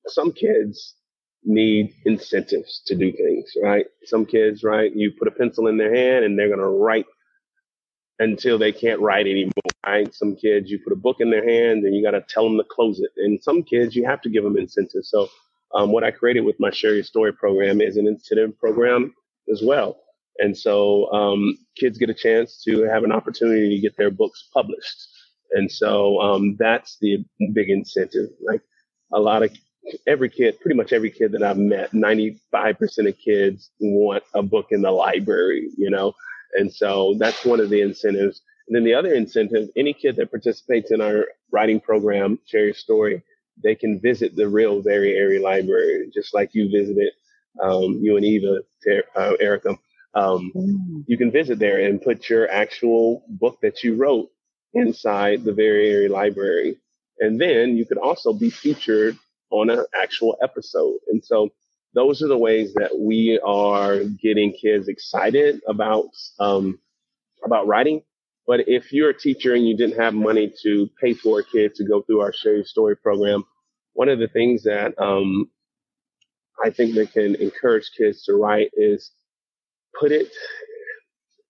some 0.06 0.32
kids 0.32 0.94
need 1.44 1.94
incentives 2.06 2.82
to 2.86 2.96
do 2.96 3.12
things, 3.12 3.52
right? 3.62 3.86
Some 4.04 4.26
kids, 4.26 4.64
right? 4.64 4.92
You 4.94 5.12
put 5.18 5.28
a 5.28 5.32
pencil 5.32 5.68
in 5.68 5.78
their 5.78 5.94
hand 5.94 6.24
and 6.24 6.38
they're 6.38 6.48
going 6.48 6.60
to 6.60 6.66
write 6.68 7.06
until 8.20 8.58
they 8.58 8.72
can't 8.72 9.00
write 9.02 9.28
anymore, 9.28 9.52
right? 9.86 10.14
Some 10.14 10.36
kids, 10.36 10.70
you 10.70 10.80
put 10.80 10.94
a 10.94 10.98
book 10.98 11.18
in 11.20 11.30
their 11.30 11.48
hand 11.48 11.84
and 11.84 11.96
you 11.96 12.04
got 12.04 12.12
to 12.12 12.24
tell 12.28 12.44
them 12.44 12.58
to 12.58 12.64
close 12.70 13.00
it. 13.00 13.12
And 13.18 13.42
some 13.42 13.64
kids, 13.64 13.96
you 13.96 14.06
have 14.06 14.22
to 14.22 14.30
give 14.30 14.44
them 14.44 14.58
incentives. 14.58 15.10
So, 15.10 15.28
um, 15.74 15.92
what 15.92 16.04
I 16.04 16.12
created 16.12 16.42
with 16.42 16.56
my 16.60 16.70
Share 16.72 16.94
Your 16.94 17.04
Story 17.04 17.34
program 17.34 17.82
is 17.82 17.98
an 17.98 18.08
incentive 18.08 18.58
program 18.58 19.14
as 19.52 19.62
well. 19.64 19.98
And 20.40 20.56
so, 20.58 21.12
um, 21.12 21.58
kids 21.76 21.98
get 21.98 22.10
a 22.10 22.14
chance 22.14 22.62
to 22.64 22.84
have 22.84 23.04
an 23.04 23.12
opportunity 23.12 23.76
to 23.76 23.82
get 23.82 23.98
their 23.98 24.12
books 24.12 24.48
published. 24.54 25.08
And 25.52 25.70
so, 25.72 26.20
um, 26.22 26.56
that's 26.58 26.98
the 27.02 27.24
big 27.54 27.70
incentive. 27.70 28.30
Like 28.46 28.62
a 29.14 29.20
lot 29.20 29.44
of 29.44 29.52
every 30.06 30.28
kid, 30.28 30.60
pretty 30.60 30.76
much 30.76 30.92
every 30.92 31.10
kid 31.10 31.32
that 31.32 31.42
I've 31.42 31.58
met, 31.58 31.92
95% 31.92 32.38
of 33.08 33.18
kids 33.18 33.70
want 33.80 34.24
a 34.34 34.42
book 34.42 34.66
in 34.70 34.82
the 34.82 34.90
library, 34.90 35.68
you 35.76 35.90
know? 35.90 36.14
And 36.54 36.72
so 36.72 37.14
that's 37.18 37.44
one 37.44 37.60
of 37.60 37.70
the 37.70 37.80
incentives. 37.80 38.42
And 38.66 38.76
then 38.76 38.84
the 38.84 38.94
other 38.94 39.14
incentive, 39.14 39.68
any 39.76 39.92
kid 39.92 40.16
that 40.16 40.30
participates 40.30 40.90
in 40.90 41.00
our 41.00 41.26
writing 41.50 41.80
program, 41.80 42.38
Share 42.46 42.64
Your 42.66 42.74
Story, 42.74 43.22
they 43.62 43.74
can 43.74 44.00
visit 44.00 44.34
the 44.34 44.48
real 44.48 44.80
Very 44.80 45.16
Airy 45.16 45.38
Library, 45.38 46.10
just 46.12 46.34
like 46.34 46.54
you 46.54 46.70
visited, 46.70 47.12
um, 47.62 47.98
you 48.02 48.16
and 48.16 48.24
Eva, 48.24 48.60
uh, 49.16 49.32
Erica. 49.40 49.76
Um, 50.14 50.52
mm. 50.54 51.04
You 51.06 51.18
can 51.18 51.30
visit 51.30 51.58
there 51.58 51.84
and 51.86 52.00
put 52.00 52.28
your 52.28 52.50
actual 52.50 53.24
book 53.28 53.58
that 53.62 53.82
you 53.82 53.96
wrote 53.96 54.30
inside 54.72 55.44
the 55.44 55.52
Very 55.52 55.90
Airy 55.90 56.08
Library. 56.08 56.76
And 57.20 57.40
then 57.40 57.76
you 57.76 57.84
could 57.84 57.98
also 57.98 58.32
be 58.32 58.50
featured 58.50 59.16
on 59.50 59.70
an 59.70 59.84
actual 60.00 60.36
episode. 60.42 60.98
And 61.08 61.24
so 61.24 61.50
those 61.94 62.22
are 62.22 62.28
the 62.28 62.38
ways 62.38 62.74
that 62.74 62.98
we 62.98 63.40
are 63.44 64.02
getting 64.04 64.52
kids 64.52 64.88
excited 64.88 65.60
about 65.68 66.08
um, 66.40 66.78
about 67.44 67.66
writing. 67.66 68.02
But 68.46 68.68
if 68.68 68.92
you're 68.92 69.10
a 69.10 69.18
teacher 69.18 69.54
and 69.54 69.66
you 69.66 69.76
didn't 69.76 69.98
have 69.98 70.12
money 70.12 70.52
to 70.62 70.90
pay 71.00 71.14
for 71.14 71.40
a 71.40 71.44
kid 71.44 71.74
to 71.76 71.84
go 71.84 72.02
through 72.02 72.20
our 72.20 72.32
Share 72.32 72.56
Your 72.56 72.64
Story 72.64 72.96
program, 72.96 73.44
one 73.94 74.08
of 74.08 74.18
the 74.18 74.28
things 74.28 74.64
that 74.64 74.94
um, 74.98 75.50
I 76.62 76.70
think 76.70 76.94
that 76.96 77.12
can 77.12 77.36
encourage 77.36 77.90
kids 77.96 78.24
to 78.24 78.34
write 78.34 78.70
is 78.74 79.12
put 79.98 80.12
it, 80.12 80.30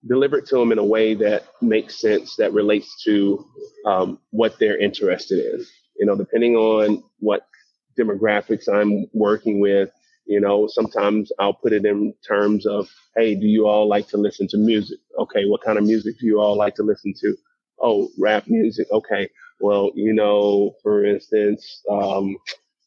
deliver 0.07 0.39
it 0.39 0.47
to 0.47 0.57
them 0.57 0.71
in 0.71 0.79
a 0.79 0.85
way 0.85 1.15
that 1.15 1.47
makes 1.61 2.01
sense, 2.01 2.37
that 2.37 2.53
relates 2.53 3.03
to 3.05 3.45
um, 3.87 4.19
what 4.31 4.59
they're 4.59 4.79
interested 4.79 5.39
in. 5.39 5.65
You 5.99 6.07
know, 6.07 6.17
depending 6.17 6.55
on 6.57 7.03
what 7.19 7.47
demographics 7.99 8.69
I'm 8.69 9.07
working 9.13 9.61
with, 9.61 9.91
You 10.27 10.41
know, 10.41 10.67
sometimes 10.69 11.31
I'll 11.39 11.55
put 11.55 11.73
it 11.73 11.85
in 11.85 12.15
terms 12.27 12.67
of, 12.67 12.89
hey, 13.17 13.35
do 13.35 13.47
you 13.47 13.67
all 13.67 13.89
like 13.89 14.09
to 14.09 14.17
listen 14.17 14.49
to 14.49 14.57
music? 14.59 14.99
Okay, 15.19 15.45
what 15.47 15.63
kind 15.63 15.79
of 15.79 15.85
music 15.85 16.19
do 16.19 16.27
you 16.27 16.41
all 16.41 16.57
like 16.57 16.75
to 16.77 16.83
listen 16.83 17.13
to? 17.21 17.37
Oh, 17.81 18.09
rap 18.19 18.45
music. 18.47 18.87
Okay. 18.91 19.29
Well, 19.61 19.91
you 19.95 20.13
know, 20.15 20.75
for 20.83 21.05
instance, 21.05 21.83
um, 21.91 22.37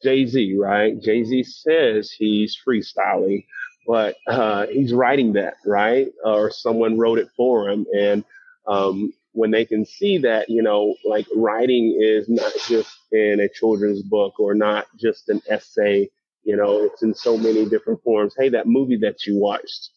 Jay 0.04 0.26
Z, 0.26 0.56
right? 0.60 1.00
Jay 1.02 1.24
Z 1.24 1.44
says 1.44 2.12
he's 2.12 2.58
freestyling, 2.68 3.46
but 3.86 4.16
uh, 4.28 4.68
he's 4.68 4.94
writing 4.94 5.34
that, 5.34 5.56
right? 5.66 6.08
Or 6.26 6.50
someone 6.52 6.98
wrote 6.98 7.20
it 7.20 7.30
for 7.38 7.70
him. 7.70 7.86
And 7.98 8.24
um, 8.68 9.14
when 9.38 9.52
they 9.52 9.66
can 9.66 9.86
see 9.86 10.18
that, 10.18 10.50
you 10.50 10.64
know, 10.64 10.96
like 11.06 11.28
writing 11.36 11.96
is 12.02 12.28
not 12.28 12.52
just 12.68 12.90
in 13.12 13.40
a 13.40 13.48
children's 13.48 14.02
book 14.02 14.40
or 14.40 14.56
not 14.56 14.88
just 15.00 15.30
an 15.30 15.40
essay, 15.48 16.10
you 16.44 16.58
know, 16.58 16.86
it's 16.86 17.04
in 17.04 17.14
so 17.14 17.38
many 17.38 17.64
different 17.70 18.02
forms. 18.02 18.34
Hey, 18.36 18.50
that 18.50 18.66
movie 18.66 18.98
that 18.98 19.28
you 19.28 19.38
watched, 19.38 19.92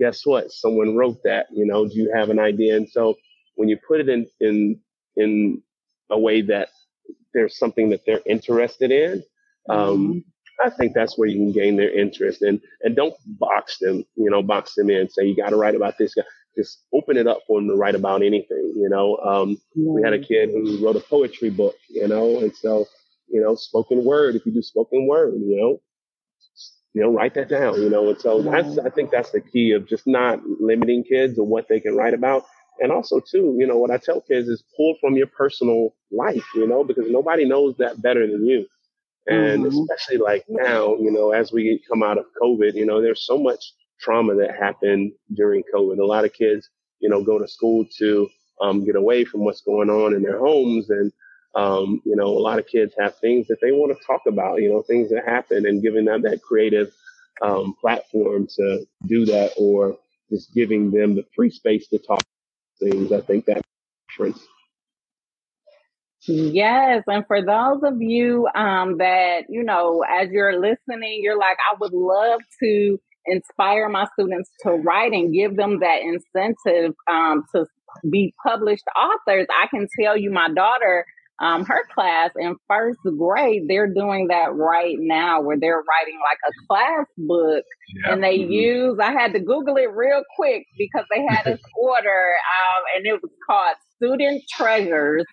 guess 0.00 0.26
what? 0.26 0.50
Someone 0.50 0.96
wrote 0.96 1.22
that, 1.22 1.46
you 1.52 1.64
know, 1.64 1.86
do 1.86 1.94
you 1.94 2.12
have 2.12 2.30
an 2.30 2.40
idea? 2.40 2.76
And 2.76 2.88
so 2.90 3.14
when 3.54 3.68
you 3.68 3.78
put 3.86 4.00
it 4.00 4.08
in, 4.08 4.26
in, 4.40 4.80
in 5.14 5.62
a 6.10 6.18
way 6.18 6.42
that 6.42 6.70
there's 7.32 7.56
something 7.56 7.90
that 7.90 8.00
they're 8.04 8.22
interested 8.26 8.90
in, 8.90 9.22
um, 9.68 10.08
mm-hmm. 10.08 10.18
I 10.66 10.70
think 10.70 10.94
that's 10.94 11.16
where 11.16 11.28
you 11.28 11.38
can 11.38 11.52
gain 11.52 11.76
their 11.76 11.96
interest 11.96 12.42
and, 12.42 12.60
and 12.82 12.96
don't 12.96 13.14
box 13.38 13.78
them, 13.78 14.04
you 14.16 14.30
know, 14.30 14.42
box 14.42 14.74
them 14.74 14.90
in, 14.90 15.08
say, 15.08 15.26
you 15.26 15.36
got 15.36 15.50
to 15.50 15.56
write 15.56 15.76
about 15.76 15.96
this 15.96 16.12
guy 16.12 16.24
just 16.56 16.82
open 16.92 17.16
it 17.16 17.26
up 17.26 17.40
for 17.46 17.58
them 17.58 17.68
to 17.68 17.74
write 17.74 17.94
about 17.94 18.22
anything. 18.22 18.72
You 18.76 18.88
know, 18.88 19.16
um, 19.18 19.50
yeah. 19.74 19.90
we 19.92 20.02
had 20.02 20.12
a 20.12 20.18
kid 20.18 20.50
who 20.50 20.84
wrote 20.84 20.96
a 20.96 21.00
poetry 21.00 21.50
book, 21.50 21.76
you 21.88 22.08
know, 22.08 22.38
and 22.40 22.54
so, 22.54 22.86
you 23.28 23.40
know, 23.40 23.54
spoken 23.54 24.04
word, 24.04 24.34
if 24.34 24.44
you 24.46 24.52
do 24.52 24.62
spoken 24.62 25.06
word, 25.06 25.34
you 25.34 25.56
know, 25.60 25.80
you 26.92 27.02
know, 27.02 27.12
write 27.12 27.34
that 27.34 27.48
down, 27.48 27.80
you 27.80 27.88
know, 27.88 28.08
and 28.08 28.20
so 28.20 28.40
yeah. 28.40 28.50
that's, 28.50 28.78
I 28.78 28.90
think 28.90 29.10
that's 29.10 29.30
the 29.30 29.40
key 29.40 29.72
of 29.72 29.86
just 29.86 30.06
not 30.06 30.40
limiting 30.44 31.04
kids 31.04 31.38
or 31.38 31.46
what 31.46 31.68
they 31.68 31.78
can 31.78 31.94
write 31.94 32.14
about. 32.14 32.44
And 32.80 32.90
also 32.90 33.20
too, 33.20 33.56
you 33.58 33.66
know, 33.66 33.78
what 33.78 33.90
I 33.90 33.98
tell 33.98 34.22
kids 34.22 34.48
is 34.48 34.64
pull 34.76 34.96
from 35.00 35.14
your 35.14 35.26
personal 35.28 35.94
life, 36.10 36.46
you 36.54 36.66
know, 36.66 36.82
because 36.82 37.04
nobody 37.08 37.44
knows 37.44 37.76
that 37.76 38.02
better 38.02 38.26
than 38.26 38.46
you. 38.46 38.66
And 39.26 39.64
mm-hmm. 39.64 39.78
especially 39.78 40.16
like 40.16 40.46
now, 40.48 40.96
you 40.96 41.12
know, 41.12 41.30
as 41.30 41.52
we 41.52 41.80
come 41.88 42.02
out 42.02 42.18
of 42.18 42.24
COVID, 42.42 42.74
you 42.74 42.86
know, 42.86 43.00
there's 43.00 43.26
so 43.26 43.38
much 43.38 43.62
trauma 44.00 44.34
that 44.36 44.56
happened 44.58 45.12
during 45.34 45.62
COVID. 45.74 45.98
A 45.98 46.04
lot 46.04 46.24
of 46.24 46.32
kids, 46.32 46.68
you 47.00 47.08
know, 47.08 47.22
go 47.22 47.38
to 47.38 47.48
school 47.48 47.86
to 47.98 48.28
um, 48.60 48.84
get 48.84 48.96
away 48.96 49.24
from 49.24 49.44
what's 49.44 49.62
going 49.62 49.90
on 49.90 50.14
in 50.14 50.22
their 50.22 50.38
homes. 50.38 50.90
And, 50.90 51.12
um, 51.54 52.00
you 52.04 52.16
know, 52.16 52.26
a 52.26 52.40
lot 52.40 52.58
of 52.58 52.66
kids 52.66 52.94
have 52.98 53.16
things 53.18 53.46
that 53.48 53.60
they 53.60 53.72
want 53.72 53.96
to 53.96 54.06
talk 54.06 54.22
about, 54.26 54.62
you 54.62 54.68
know, 54.68 54.82
things 54.82 55.10
that 55.10 55.24
happen 55.26 55.66
and 55.66 55.82
giving 55.82 56.04
them 56.04 56.22
that 56.22 56.42
creative 56.42 56.92
um, 57.42 57.74
platform 57.80 58.46
to 58.56 58.86
do 59.06 59.24
that 59.26 59.52
or 59.56 59.96
just 60.30 60.52
giving 60.54 60.90
them 60.90 61.14
the 61.14 61.24
free 61.34 61.50
space 61.50 61.88
to 61.88 61.98
talk 61.98 62.22
things. 62.78 63.12
I 63.12 63.20
think 63.20 63.46
that 63.46 63.62
difference. 64.10 64.46
Yes, 66.26 67.04
and 67.06 67.26
for 67.26 67.40
those 67.40 67.82
of 67.82 68.00
you 68.00 68.46
um, 68.54 68.98
that 68.98 69.44
you 69.48 69.64
know, 69.64 70.04
as 70.08 70.28
you're 70.30 70.60
listening, 70.60 71.20
you're 71.22 71.38
like, 71.38 71.56
I 71.72 71.76
would 71.80 71.94
love 71.94 72.40
to 72.62 73.00
inspire 73.26 73.88
my 73.88 74.06
students 74.18 74.50
to 74.62 74.70
write 74.72 75.12
and 75.12 75.32
give 75.32 75.56
them 75.56 75.80
that 75.80 76.00
incentive 76.02 76.94
um, 77.10 77.44
to 77.54 77.66
be 78.10 78.34
published 78.46 78.84
authors. 78.96 79.46
I 79.50 79.66
can 79.68 79.86
tell 80.00 80.16
you, 80.16 80.30
my 80.30 80.48
daughter, 80.54 81.04
um, 81.40 81.64
her 81.64 81.84
class 81.94 82.30
in 82.36 82.56
first 82.68 82.98
grade, 83.18 83.62
they're 83.66 83.92
doing 83.92 84.28
that 84.28 84.54
right 84.54 84.96
now 84.98 85.40
where 85.40 85.56
they're 85.58 85.76
writing 85.76 86.20
like 86.22 86.38
a 86.46 86.52
class 86.68 87.06
book 87.16 87.64
and 88.04 88.22
they 88.22 88.40
mm-hmm. 88.40 88.52
use, 88.52 88.98
I 89.00 89.12
had 89.12 89.32
to 89.32 89.40
Google 89.40 89.76
it 89.76 89.90
real 89.94 90.22
quick 90.36 90.64
because 90.76 91.06
they 91.10 91.24
had 91.26 91.44
this 91.44 91.60
order 91.80 92.32
um, 92.36 92.82
and 92.96 93.06
it 93.06 93.20
was 93.22 93.32
called 93.48 93.76
Student 93.96 94.42
Treasures 94.50 95.24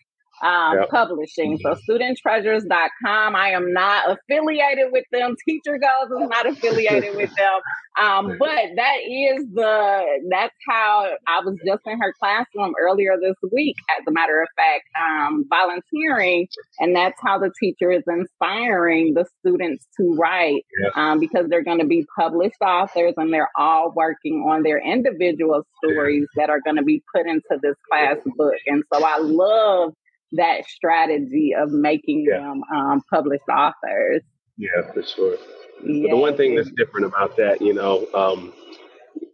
um, 0.42 0.80
yep. 0.80 0.90
publishing. 0.90 1.60
So 1.62 1.76
studenttreasures.com. 1.90 3.36
I 3.36 3.50
am 3.50 3.74
not 3.74 4.12
affiliated 4.12 4.92
with 4.92 5.06
them. 5.12 5.36
Teacher 5.48 5.78
Goals 5.78 6.22
is 6.22 6.30
not 6.30 6.48
affiliated 6.48 7.16
with 7.16 7.34
them. 7.38 7.60
Um, 8.00 8.36
but 8.38 8.50
that 8.76 8.98
is 9.08 9.48
the, 9.54 10.04
that's 10.30 10.54
how 10.70 11.14
I 11.28 11.42
was 11.44 11.58
just 11.66 11.82
in 11.88 12.00
her 12.00 12.14
classroom 12.20 12.74
earlier 12.80 13.16
this 13.20 13.36
week, 13.52 13.76
as 14.00 14.06
a 14.08 14.12
matter 14.12 14.42
of 14.42 14.48
fact, 14.56 14.84
um, 15.02 15.46
volunteering. 15.50 16.48
And 16.80 16.96
that's 16.96 17.20
how 17.24 17.40
the 17.40 17.52
teacher 17.60 17.92
is 17.92 18.04
inspiring 18.08 19.16
the 19.16 19.26
students 19.40 19.88
to 20.00 20.16
write, 20.16 20.64
yep. 20.80 20.92
um, 20.96 21.20
because 21.20 21.48
they're 21.50 21.64
going 21.64 21.80
to 21.80 21.88
be 21.88 22.06
published 22.20 22.62
authors 22.62 23.14
and 23.18 23.34
they're 23.34 23.50
all 23.58 23.92
working 23.96 24.46
on 24.48 24.62
their 24.62 24.80
individual 24.80 25.64
stories 25.84 26.28
that 26.36 26.52
are 26.52 26.62
going 26.62 26.76
to 26.76 26.84
be 26.84 27.02
put 27.16 27.26
into 27.26 27.58
this 27.62 27.76
class 27.90 28.18
book. 28.38 28.54
And 28.68 28.84
so 28.94 29.04
I 29.04 29.18
love 29.20 29.94
that 30.34 30.66
strategy 30.66 31.54
of 31.58 31.72
making 31.72 32.26
yeah. 32.30 32.40
them 32.40 32.62
um, 32.76 33.02
published 33.10 33.48
authors. 33.50 34.22
Yeah, 34.58 34.92
for 34.94 35.04
sure. 35.04 35.38
Yeah. 35.84 36.04
But 36.04 36.16
the 36.16 36.18
one 36.18 36.38
thing 36.38 36.56
that's 36.56 36.72
different 36.72 37.06
about 37.06 37.38
that, 37.38 37.62
you 37.62 37.74
know, 37.74 38.08
um, 38.14 38.54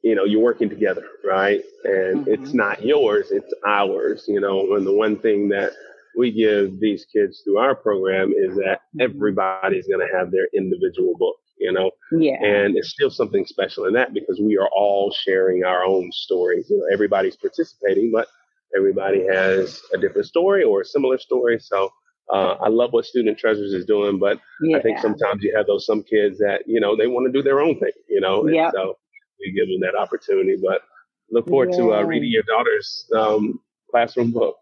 you 0.04 0.16
know, 0.16 0.26
you're 0.26 0.42
working 0.42 0.70
together, 0.70 1.06
right? 1.24 1.62
And 1.86 2.26
mm-hmm. 2.26 2.34
it's 2.34 2.54
not 2.54 2.84
yours, 2.84 3.32
it's 3.32 3.54
ours, 3.66 4.26
you 4.28 4.40
know. 4.40 4.76
And 4.76 4.86
the 4.86 4.94
one 4.94 5.18
thing 5.18 5.50
that 5.50 5.72
we 6.18 6.32
give 6.32 6.80
these 6.80 7.06
kids 7.06 7.42
through 7.44 7.58
our 7.58 7.76
program 7.76 8.34
is 8.36 8.56
that 8.58 8.82
mm-hmm. 8.96 9.02
everybody's 9.02 9.88
going 9.88 10.06
to 10.06 10.18
have 10.18 10.32
their 10.32 10.48
individual 10.54 11.16
book, 11.18 11.38
you 11.58 11.72
know? 11.72 11.92
Yeah. 12.12 12.44
And 12.44 12.78
it's 12.78 12.90
still 12.90 13.10
something 13.10 13.46
special 13.46 13.86
in 13.86 13.94
that 13.94 14.14
because 14.14 14.40
we 14.42 14.58
are 14.58 14.70
all 14.76 15.12
sharing 15.12 15.64
our 15.64 15.86
own 15.86 16.12
stories. 16.12 16.70
You 16.70 16.80
know, 16.80 16.86
everybody's 16.94 17.38
participating, 17.38 18.12
but 18.12 18.28
Everybody 18.76 19.26
has 19.32 19.82
a 19.94 19.98
different 19.98 20.28
story 20.28 20.64
or 20.64 20.82
a 20.82 20.86
similar 20.86 21.18
story. 21.18 21.60
So 21.60 21.90
uh, 22.32 22.56
I 22.62 22.70
love 22.70 22.92
what 22.94 23.06
Student 23.06 23.38
Treasures 23.38 23.74
is 23.74 23.86
doing, 23.86 24.18
but 24.18 24.40
yeah. 24.62 24.78
I 24.78 24.82
think 24.82 25.00
sometimes 25.00 25.44
you 25.44 25.54
have 25.56 25.68
those 25.68 25.86
some 25.86 26.04
kids 26.04 26.40
that 26.40 26.64
you 26.66 26.80
know 26.80 26.96
they 26.96 27.08
want 27.08 27.28
to 27.28 27.32
do 27.32 27.44
their 27.44 27.60
own 27.60 27.80
thing, 27.80 27.92
you 28.10 28.22
know, 28.22 28.48
and 28.48 28.72
so 28.74 28.98
we 29.40 29.52
give 29.52 29.68
them 29.68 29.82
that 29.82 30.00
opportunity. 30.00 30.56
But 30.62 30.82
look 31.32 31.48
forward 31.48 31.70
yeah. 31.72 31.78
to 31.78 31.94
uh, 31.96 32.02
reading 32.04 32.32
your 32.32 32.44
daughter's 32.44 33.06
um, 33.16 33.60
classroom 33.92 34.32
book. 34.32 34.56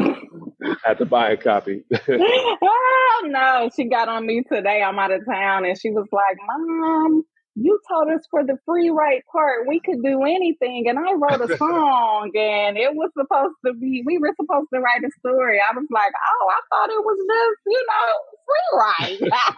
I 0.00 0.76
have 0.84 0.98
to 0.98 1.06
buy 1.06 1.30
a 1.30 1.36
copy. 1.36 1.84
oh 2.08 3.22
no, 3.24 3.70
she 3.74 3.88
got 3.88 4.08
on 4.08 4.26
me 4.26 4.42
today. 4.50 4.82
I'm 4.82 4.98
out 4.98 5.10
of 5.10 5.24
town, 5.24 5.64
and 5.64 5.78
she 5.78 5.90
was 5.90 6.06
like, 6.12 6.36
"Mom, 6.46 7.24
you 7.56 7.80
told 7.88 8.08
us 8.08 8.26
for 8.30 8.44
the 8.44 8.58
free 8.66 8.90
write 8.90 9.22
part. 9.32 9.66
We 9.66 9.80
could 9.80 10.02
do 10.02 10.22
anything. 10.22 10.84
And 10.88 10.98
i 10.98 11.12
wrote 11.12 11.50
a 11.50 11.56
song 11.58 12.30
and 12.34 12.76
it 12.76 12.94
was 12.94 13.10
supposed 13.18 13.56
to 13.64 13.72
be 13.72 14.02
we 14.04 14.18
were 14.18 14.34
supposed 14.40 14.68
to 14.74 14.80
write 14.80 15.02
a 15.04 15.10
story. 15.18 15.58
I 15.58 15.74
was 15.74 15.86
like 15.90 16.12
oh 16.14 16.48
i 16.50 16.60
thought 16.70 16.90
it 16.90 17.04
was 17.04 17.18
just 17.18 17.60
you 17.66 17.86
know 17.88 18.08
free 18.46 19.30
write 19.30 19.32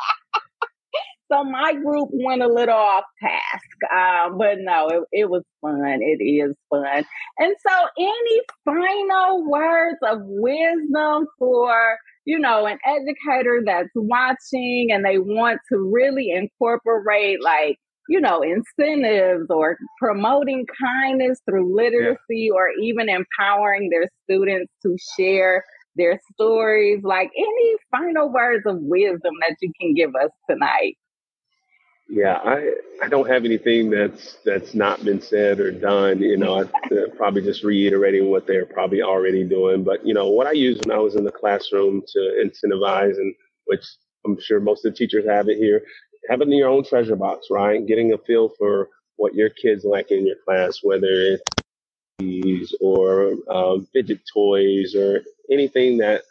so 1.32 1.44
my 1.44 1.74
group 1.74 2.08
went 2.12 2.42
a 2.42 2.48
little 2.48 2.74
off 2.74 3.04
task 3.20 3.92
um, 3.92 4.38
but 4.38 4.58
no 4.58 4.88
it, 4.88 5.02
it 5.12 5.30
was 5.30 5.42
fun. 5.60 5.98
It 6.00 6.22
is 6.22 6.54
fun. 6.70 7.04
And 7.38 7.54
so 7.66 7.74
any 7.98 8.40
final 8.64 9.50
words 9.50 9.98
of 10.02 10.20
wisdom 10.22 11.26
for 11.38 11.98
you 12.28 12.38
know, 12.38 12.66
an 12.66 12.78
educator 12.84 13.62
that's 13.64 13.88
watching 13.94 14.88
and 14.92 15.02
they 15.02 15.16
want 15.16 15.58
to 15.72 15.78
really 15.78 16.30
incorporate 16.30 17.42
like 17.42 17.78
you 18.08 18.20
know, 18.20 18.40
incentives 18.42 19.46
or 19.50 19.76
promoting 19.98 20.66
kindness 20.80 21.40
through 21.44 21.74
literacy 21.74 22.18
yeah. 22.30 22.52
or 22.52 22.70
even 22.82 23.08
empowering 23.08 23.90
their 23.90 24.08
students 24.24 24.72
to 24.82 24.96
share 25.18 25.62
their 25.96 26.18
stories. 26.32 27.02
Like 27.02 27.30
any 27.36 27.76
final 27.90 28.32
words 28.32 28.64
of 28.66 28.78
wisdom 28.80 29.34
that 29.46 29.56
you 29.60 29.70
can 29.80 29.94
give 29.94 30.14
us 30.14 30.30
tonight? 30.48 30.96
Yeah, 32.10 32.38
I 32.42 32.70
I 33.02 33.08
don't 33.08 33.28
have 33.28 33.44
anything 33.44 33.90
that's 33.90 34.38
that's 34.42 34.74
not 34.74 35.04
been 35.04 35.20
said 35.20 35.60
or 35.60 35.70
done. 35.70 36.20
You 36.20 36.38
know, 36.38 36.60
I 36.60 36.62
uh, 36.62 37.08
probably 37.14 37.42
just 37.42 37.62
reiterating 37.62 38.30
what 38.30 38.46
they're 38.46 38.64
probably 38.64 39.02
already 39.02 39.44
doing. 39.44 39.84
But 39.84 40.06
you 40.06 40.14
know, 40.14 40.28
what 40.28 40.46
I 40.46 40.52
used 40.52 40.86
when 40.86 40.96
I 40.96 41.00
was 41.00 41.16
in 41.16 41.24
the 41.24 41.30
classroom 41.30 42.02
to 42.14 42.18
incentivize, 42.42 43.16
and 43.18 43.34
which 43.66 43.84
I'm 44.24 44.40
sure 44.40 44.58
most 44.58 44.86
of 44.86 44.92
the 44.92 44.96
teachers 44.96 45.26
have 45.28 45.50
it 45.50 45.58
here, 45.58 45.82
having 46.28 46.52
your 46.52 46.68
own 46.68 46.84
treasure 46.84 47.16
box, 47.16 47.48
right? 47.50 47.86
Getting 47.86 48.12
a 48.12 48.18
feel 48.18 48.50
for 48.58 48.88
what 49.16 49.34
your 49.34 49.50
kids 49.50 49.84
like 49.84 50.10
in 50.10 50.26
your 50.26 50.36
class, 50.44 50.80
whether 50.82 51.06
it's 51.08 51.42
or 52.80 53.36
um, 53.48 53.86
fidget 53.92 54.20
toys 54.32 54.94
or 54.96 55.22
anything 55.50 55.98
that 55.98 56.22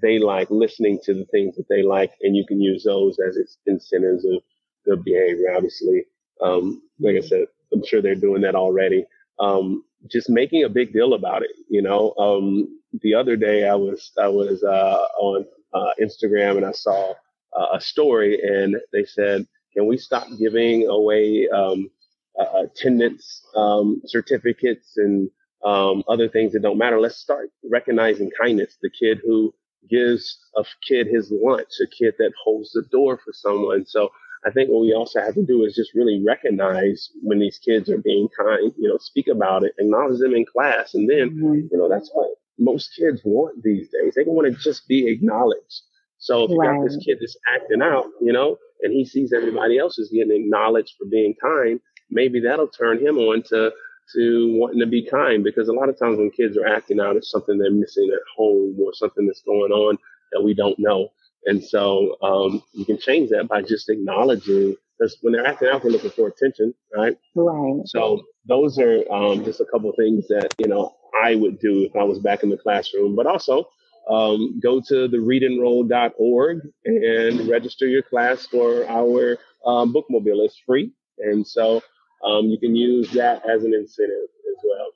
they 0.00 0.18
like, 0.18 0.50
listening 0.50 1.00
to 1.02 1.14
the 1.14 1.24
things 1.26 1.56
that 1.56 1.68
they 1.68 1.82
like, 1.82 2.12
and 2.22 2.36
you 2.36 2.44
can 2.46 2.60
use 2.60 2.84
those 2.84 3.18
as 3.18 3.38
incentives 3.66 4.24
of 4.24 4.42
good 4.84 5.02
behavior. 5.02 5.54
Obviously, 5.54 6.04
um, 6.42 6.82
like 6.98 7.16
I 7.16 7.20
said, 7.20 7.46
I'm 7.72 7.84
sure 7.84 8.02
they're 8.02 8.14
doing 8.14 8.42
that 8.42 8.54
already. 8.54 9.04
Um, 9.38 9.84
just 10.10 10.28
making 10.28 10.64
a 10.64 10.68
big 10.68 10.92
deal 10.92 11.14
about 11.14 11.42
it. 11.42 11.50
You 11.68 11.82
know, 11.82 12.14
um, 12.18 12.80
the 13.02 13.14
other 13.14 13.36
day 13.36 13.68
I 13.68 13.74
was 13.74 14.12
I 14.18 14.28
was 14.28 14.62
uh, 14.62 15.06
on 15.18 15.46
uh, 15.72 15.92
Instagram 16.00 16.56
and 16.56 16.66
I 16.66 16.72
saw 16.72 17.14
uh, 17.58 17.68
a 17.74 17.80
story 17.80 18.40
and 18.42 18.76
they 18.92 19.04
said, 19.04 19.46
Can 19.74 19.86
we 19.86 19.96
stop 19.96 20.26
giving 20.38 20.86
away 20.86 21.48
um, 21.48 21.90
uh, 22.38 22.64
attendance 22.64 23.42
um, 23.56 24.02
certificates 24.06 24.96
and 24.96 25.30
um, 25.64 26.02
other 26.08 26.28
things 26.28 26.52
that 26.52 26.62
don't 26.62 26.78
matter? 26.78 27.00
Let's 27.00 27.16
start 27.16 27.50
recognizing 27.70 28.30
kindness. 28.40 28.76
The 28.80 28.90
kid 28.90 29.20
who 29.24 29.54
gives 29.88 30.38
a 30.56 30.64
kid 30.86 31.06
his 31.06 31.32
lunch, 31.32 31.68
a 31.82 31.86
kid 31.86 32.14
that 32.18 32.32
holds 32.42 32.72
the 32.72 32.82
door 32.90 33.18
for 33.24 33.32
someone. 33.32 33.86
So 33.86 34.10
I 34.44 34.50
think 34.50 34.70
what 34.70 34.82
we 34.82 34.94
also 34.94 35.20
have 35.20 35.34
to 35.34 35.44
do 35.44 35.64
is 35.64 35.74
just 35.74 35.94
really 35.94 36.22
recognize 36.24 37.10
when 37.22 37.38
these 37.38 37.58
kids 37.58 37.90
are 37.90 37.98
being 37.98 38.28
kind, 38.36 38.72
you 38.78 38.88
know, 38.88 38.98
speak 38.98 39.28
about 39.28 39.64
it, 39.64 39.74
acknowledge 39.78 40.18
them 40.18 40.34
in 40.34 40.46
class. 40.46 40.94
And 40.94 41.08
then, 41.08 41.30
mm-hmm. 41.30 41.54
you 41.70 41.78
know, 41.78 41.88
that's 41.88 42.10
what 42.12 42.30
most 42.58 42.90
kids 42.98 43.20
want 43.24 43.62
these 43.62 43.88
days. 43.90 44.14
They 44.14 44.22
want 44.24 44.52
to 44.52 44.62
just 44.62 44.88
be 44.88 45.08
acknowledged. 45.08 45.82
So 46.20 46.44
if 46.44 46.50
you 46.50 46.58
right. 46.58 46.76
got 46.76 46.84
this 46.84 47.02
kid 47.04 47.18
that's 47.20 47.36
acting 47.52 47.82
out, 47.82 48.04
you 48.20 48.32
know, 48.32 48.58
and 48.82 48.92
he 48.92 49.04
sees 49.04 49.32
everybody 49.32 49.78
else 49.78 49.98
is 49.98 50.10
getting 50.10 50.44
acknowledged 50.44 50.94
for 50.98 51.06
being 51.06 51.34
kind, 51.42 51.80
maybe 52.10 52.40
that'll 52.40 52.68
turn 52.68 53.04
him 53.04 53.18
on 53.18 53.42
to 53.44 53.72
to 54.14 54.56
wanting 54.58 54.80
to 54.80 54.86
be 54.86 55.06
kind 55.06 55.44
because 55.44 55.68
a 55.68 55.72
lot 55.72 55.88
of 55.88 55.98
times 55.98 56.18
when 56.18 56.30
kids 56.30 56.56
are 56.56 56.66
acting 56.66 57.00
out, 57.00 57.16
it's 57.16 57.30
something 57.30 57.58
they're 57.58 57.70
missing 57.70 58.10
at 58.12 58.20
home 58.36 58.76
or 58.80 58.92
something 58.92 59.26
that's 59.26 59.42
going 59.42 59.72
on 59.72 59.96
that 60.32 60.42
we 60.42 60.52
don't 60.52 60.78
know. 60.78 61.08
And 61.46 61.62
so 61.62 62.16
um, 62.22 62.62
you 62.72 62.84
can 62.84 62.98
change 62.98 63.30
that 63.30 63.48
by 63.48 63.62
just 63.62 63.88
acknowledging 63.88 64.76
because 64.98 65.16
when 65.22 65.32
they're 65.32 65.46
acting 65.46 65.68
out, 65.68 65.82
they're 65.82 65.92
looking 65.92 66.10
for 66.10 66.28
attention, 66.28 66.74
right? 66.94 67.16
Right. 67.34 67.80
So 67.86 68.22
those 68.46 68.78
are 68.78 69.10
um, 69.10 69.44
just 69.44 69.60
a 69.60 69.64
couple 69.64 69.92
things 69.92 70.28
that 70.28 70.54
you 70.58 70.68
know 70.68 70.94
I 71.22 71.36
would 71.36 71.58
do 71.60 71.84
if 71.84 71.96
I 71.96 72.02
was 72.02 72.18
back 72.18 72.42
in 72.42 72.50
the 72.50 72.58
classroom. 72.58 73.16
But 73.16 73.26
also 73.26 73.68
um, 74.08 74.60
go 74.60 74.80
to 74.80 75.08
the 75.08 75.16
readenroll.org 75.16 76.60
and 76.84 77.48
register 77.48 77.86
your 77.86 78.02
class 78.02 78.46
for 78.46 78.88
our 78.88 79.38
um, 79.64 79.92
bookmobile. 79.92 80.44
It's 80.44 80.58
free, 80.66 80.92
and 81.18 81.46
so 81.46 81.82
um, 82.26 82.46
you 82.46 82.58
can 82.58 82.74
use 82.74 83.10
that 83.12 83.42
as 83.48 83.64
an 83.64 83.74
incentive 83.74 84.16
as 84.50 84.64
well. 84.64 84.88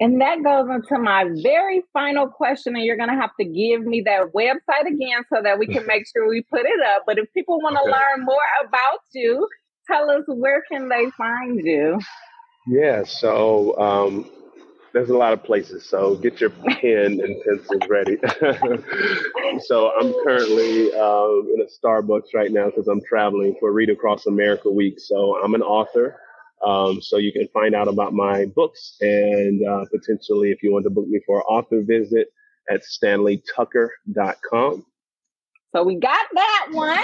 And 0.00 0.20
that 0.20 0.42
goes 0.42 0.68
into 0.70 0.98
my 1.02 1.26
very 1.42 1.82
final 1.92 2.26
question, 2.26 2.74
and 2.76 2.84
you're 2.84 2.96
going 2.96 3.10
to 3.10 3.14
have 3.14 3.36
to 3.38 3.44
give 3.44 3.82
me 3.82 4.02
that 4.06 4.32
website 4.34 4.86
again 4.86 5.22
so 5.32 5.42
that 5.42 5.58
we 5.58 5.66
can 5.66 5.86
make 5.86 6.04
sure 6.12 6.28
we 6.28 6.42
put 6.50 6.62
it 6.62 6.80
up. 6.94 7.02
But 7.06 7.18
if 7.18 7.32
people 7.34 7.60
want 7.60 7.76
to 7.76 7.82
okay. 7.82 7.90
learn 7.90 8.24
more 8.24 8.38
about 8.66 9.00
you, 9.12 9.46
tell 9.86 10.10
us 10.10 10.22
where 10.28 10.62
can 10.70 10.88
they 10.88 11.10
find 11.16 11.60
you? 11.62 12.00
Yeah, 12.66 13.04
so 13.04 13.78
um, 13.78 14.30
there's 14.92 15.10
a 15.10 15.16
lot 15.16 15.32
of 15.32 15.42
places. 15.42 15.84
So 15.84 16.14
get 16.16 16.40
your 16.40 16.50
pen 16.50 17.20
and 17.20 17.36
pencils 17.44 17.82
ready. 17.88 18.18
so 19.66 19.92
I'm 19.98 20.12
currently 20.24 20.92
um, 20.94 21.50
in 21.54 21.62
a 21.62 21.66
Starbucks 21.66 22.34
right 22.34 22.52
now 22.52 22.66
because 22.66 22.88
I'm 22.88 23.00
traveling 23.02 23.56
for 23.58 23.72
Read 23.72 23.88
Across 23.90 24.26
America 24.26 24.70
Week. 24.70 25.00
So 25.00 25.42
I'm 25.42 25.54
an 25.54 25.62
author. 25.62 26.20
Um, 26.64 27.02
so 27.02 27.16
you 27.16 27.32
can 27.32 27.48
find 27.48 27.74
out 27.74 27.88
about 27.88 28.12
my 28.12 28.44
books 28.46 28.96
and 29.00 29.66
uh, 29.66 29.84
potentially 29.90 30.52
if 30.52 30.62
you 30.62 30.72
want 30.72 30.84
to 30.84 30.90
book 30.90 31.08
me 31.08 31.20
for 31.26 31.38
an 31.38 31.44
author 31.48 31.82
visit 31.82 32.28
at 32.70 32.82
stanleytucker.com. 32.82 34.86
So 35.74 35.82
we 35.82 35.96
got 35.96 36.26
that 36.34 36.68
one. 36.72 36.98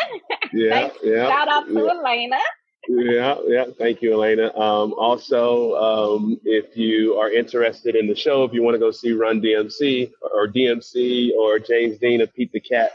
Yeah, 0.51 0.89
yeah. 1.03 1.29
Shout 1.29 1.49
out 1.49 1.67
to 1.67 1.75
yeah. 1.75 1.91
Elena. 1.91 2.39
Yeah, 2.87 3.37
yeah. 3.47 3.65
Thank 3.77 4.03
you, 4.03 4.15
Elena. 4.15 4.57
Um, 4.57 4.95
also, 4.95 5.75
um, 5.75 6.41
if 6.45 6.77
you 6.77 7.17
are 7.17 7.31
interested 7.31 7.97
in 7.97 8.07
the 8.07 8.15
show, 8.15 8.45
if 8.45 8.53
you 8.53 8.63
want 8.63 8.75
to 8.75 8.79
go 8.79 8.91
see 8.91 9.13
Run 9.13 9.41
DMC 9.41 10.13
or 10.23 10.49
DMC 10.49 11.31
or 11.39 11.59
James 11.59 11.99
Dean 11.99 12.21
of 12.21 12.33
Pete 12.35 12.53
the 12.53 12.61
Cat, 12.61 12.91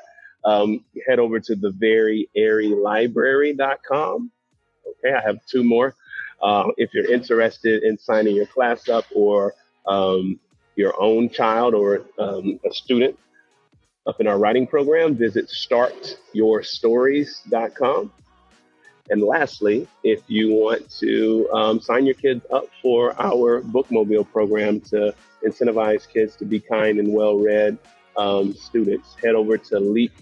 um, 0.46 0.84
head 1.08 1.20
over 1.20 1.40
to 1.40 1.56
the 1.56 1.72
very 1.72 2.30
airy 2.36 2.70
library.com. 2.70 4.32
Okay, 4.88 5.14
I 5.14 5.22
have 5.22 5.46
two 5.46 5.64
more. 5.64 5.96
Uh, 6.42 6.72
if 6.78 6.94
you're 6.94 7.12
interested 7.12 7.84
in 7.84 7.98
signing 7.98 8.36
your 8.36 8.48
class 8.48 8.90
up 8.90 9.06
or 9.16 9.54
um, 9.88 10.40
your 10.76 10.94
own 11.02 11.30
child 11.30 11.74
or 11.74 12.02
um, 12.20 12.60
a 12.70 12.74
student 12.74 13.18
up 14.06 14.20
in 14.20 14.28
our 14.28 14.38
writing 14.38 14.68
program, 14.68 15.16
visit 15.16 15.48
startyourstories.com. 15.48 18.12
And 19.10 19.22
lastly, 19.22 19.88
if 20.04 20.22
you 20.28 20.54
want 20.54 20.90
to 21.00 21.50
um, 21.52 21.82
sign 21.82 22.06
your 22.06 22.16
kids 22.16 22.46
up 22.52 22.66
for 22.82 23.14
our 23.22 23.62
bookmobile 23.62 24.32
program 24.32 24.80
to 24.82 25.14
incentivize 25.46 26.08
kids 26.08 26.36
to 26.38 26.46
be 26.46 26.60
kind 26.60 27.00
and 27.00 27.14
well 27.14 27.38
read 27.38 27.78
um, 28.16 28.54
students, 28.54 29.16
head 29.22 29.36
over 29.36 29.58
to 29.58 29.80
LEAP, 29.80 30.14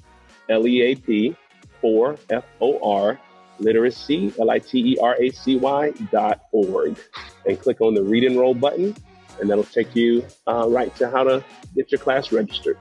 L 0.50 0.65
E 0.67 0.82
A 0.82 0.96
P, 0.96 1.36
4 1.80 2.17
F 2.32 2.46
O 2.60 2.80
R 2.84 3.20
literacy, 3.60 4.34
L 4.39 4.50
I 4.50 4.60
T 4.60 4.94
E 4.94 4.98
R 5.00 5.15
A 5.20 5.30
C 5.30 5.58
Y 5.58 5.91
dot 6.12 6.41
org, 6.52 6.98
and 7.46 7.60
click 7.60 7.82
on 7.82 7.94
the 7.94 8.04
read 8.04 8.24
enroll 8.24 8.56
button, 8.56 8.96
and 9.39 9.50
that'll 9.50 9.63
take 9.63 9.96
you 9.96 10.26
uh, 10.48 10.67
right 10.67 10.96
to 10.96 11.10
how 11.10 11.24
to 11.24 11.44
get 11.76 11.91
your 11.91 12.00
class 12.00 12.32
registered. 12.32 12.78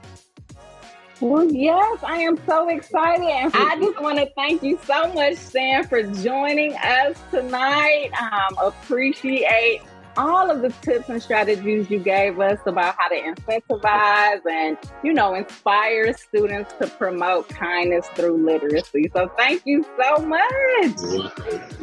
Well, 1.21 1.45
yes, 1.45 1.99
I 2.03 2.17
am 2.17 2.39
so 2.47 2.67
excited. 2.69 3.23
And 3.23 3.51
I 3.53 3.77
just 3.77 4.01
want 4.01 4.17
to 4.17 4.27
thank 4.35 4.63
you 4.63 4.79
so 4.85 5.13
much, 5.13 5.35
Stan, 5.35 5.87
for 5.87 6.01
joining 6.01 6.75
us 6.75 7.15
tonight. 7.29 8.09
Um, 8.19 8.57
appreciate 8.57 9.81
all 10.17 10.49
of 10.49 10.63
the 10.63 10.69
tips 10.81 11.09
and 11.09 11.21
strategies 11.21 11.91
you 11.91 11.99
gave 11.99 12.39
us 12.39 12.59
about 12.65 12.95
how 12.97 13.07
to 13.09 13.15
incentivize 13.15 14.45
and, 14.49 14.77
you 15.03 15.13
know, 15.13 15.35
inspire 15.35 16.11
students 16.13 16.73
to 16.81 16.87
promote 16.87 17.47
kindness 17.49 18.07
through 18.15 18.43
literacy. 18.43 19.11
So 19.13 19.31
thank 19.37 19.61
you 19.65 19.85
so 20.01 20.25
much. 20.25 20.41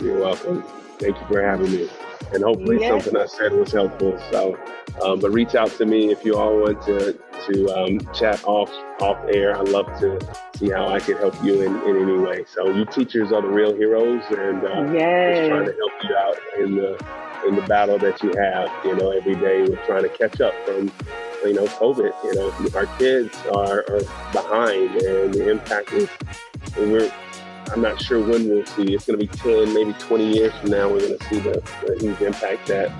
You're 0.02 0.18
welcome. 0.18 0.64
Thank 0.98 1.16
you 1.20 1.26
for 1.28 1.42
having 1.42 1.70
me. 1.70 1.88
And 2.32 2.42
hopefully 2.42 2.78
yes. 2.80 3.04
something 3.04 3.20
I 3.20 3.26
said 3.26 3.52
was 3.52 3.72
helpful. 3.72 4.18
So, 4.30 4.58
um, 5.02 5.20
but 5.20 5.30
reach 5.30 5.54
out 5.54 5.70
to 5.78 5.86
me 5.86 6.10
if 6.10 6.24
you 6.24 6.36
all 6.36 6.60
want 6.60 6.82
to 6.82 7.12
to 7.46 7.68
um, 7.76 8.00
chat 8.12 8.42
off 8.44 8.70
off 9.00 9.18
air. 9.32 9.56
I'd 9.56 9.68
love 9.68 9.86
to 10.00 10.18
see 10.56 10.70
how 10.70 10.88
I 10.88 11.00
can 11.00 11.16
help 11.16 11.42
you 11.42 11.62
in, 11.62 11.74
in 11.82 11.96
any 12.02 12.18
way. 12.18 12.44
So 12.52 12.70
you 12.70 12.84
teachers 12.84 13.32
are 13.32 13.40
the 13.40 13.48
real 13.48 13.74
heroes, 13.74 14.22
and 14.30 14.64
uh, 14.64 14.92
yes. 14.92 15.38
just 15.38 15.48
trying 15.48 15.66
to 15.66 15.72
help 15.72 15.92
you 16.02 16.16
out 16.16 16.36
in 16.58 16.76
the 16.76 17.18
in 17.46 17.54
the 17.54 17.62
battle 17.62 17.98
that 17.98 18.22
you 18.22 18.32
have. 18.36 18.70
You 18.84 18.96
know, 18.96 19.10
every 19.10 19.34
day 19.34 19.62
we're 19.62 19.84
trying 19.86 20.02
to 20.02 20.08
catch 20.08 20.40
up 20.40 20.54
from, 20.66 20.90
you 21.44 21.54
know, 21.54 21.66
COVID. 21.66 22.12
You 22.24 22.34
know, 22.34 22.78
our 22.78 22.86
kids 22.98 23.36
are, 23.54 23.84
are 23.88 24.32
behind, 24.32 24.96
and 24.96 25.34
the 25.34 25.50
impact 25.50 25.92
is. 25.92 26.08
we're. 26.76 27.10
I'm 27.70 27.82
not 27.82 28.00
sure 28.00 28.20
when 28.20 28.48
we'll 28.48 28.66
see. 28.66 28.94
It's 28.94 29.06
going 29.06 29.18
to 29.18 29.26
be 29.26 29.32
10, 29.38 29.74
maybe 29.74 29.92
20 29.94 30.32
years 30.32 30.52
from 30.60 30.70
now. 30.70 30.88
We're 30.88 31.00
going 31.00 31.18
to 31.18 31.24
see 31.26 31.38
the, 31.38 31.62
the 31.86 31.98
huge 32.00 32.20
impact 32.20 32.66
that 32.68 32.90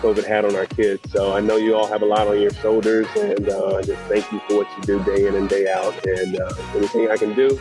COVID 0.00 0.24
had 0.24 0.44
on 0.44 0.56
our 0.56 0.66
kids. 0.66 1.10
So 1.12 1.34
I 1.34 1.40
know 1.40 1.56
you 1.56 1.76
all 1.76 1.86
have 1.86 2.02
a 2.02 2.06
lot 2.06 2.26
on 2.26 2.40
your 2.40 2.52
shoulders, 2.52 3.06
and 3.16 3.48
uh, 3.48 3.82
just 3.82 4.00
thank 4.02 4.30
you 4.32 4.40
for 4.48 4.58
what 4.58 4.68
you 4.76 4.82
do 4.82 5.04
day 5.04 5.26
in 5.26 5.34
and 5.34 5.48
day 5.48 5.70
out. 5.72 5.94
And 6.06 6.40
uh, 6.40 6.54
anything 6.74 7.10
I 7.10 7.16
can 7.16 7.34
do, 7.34 7.58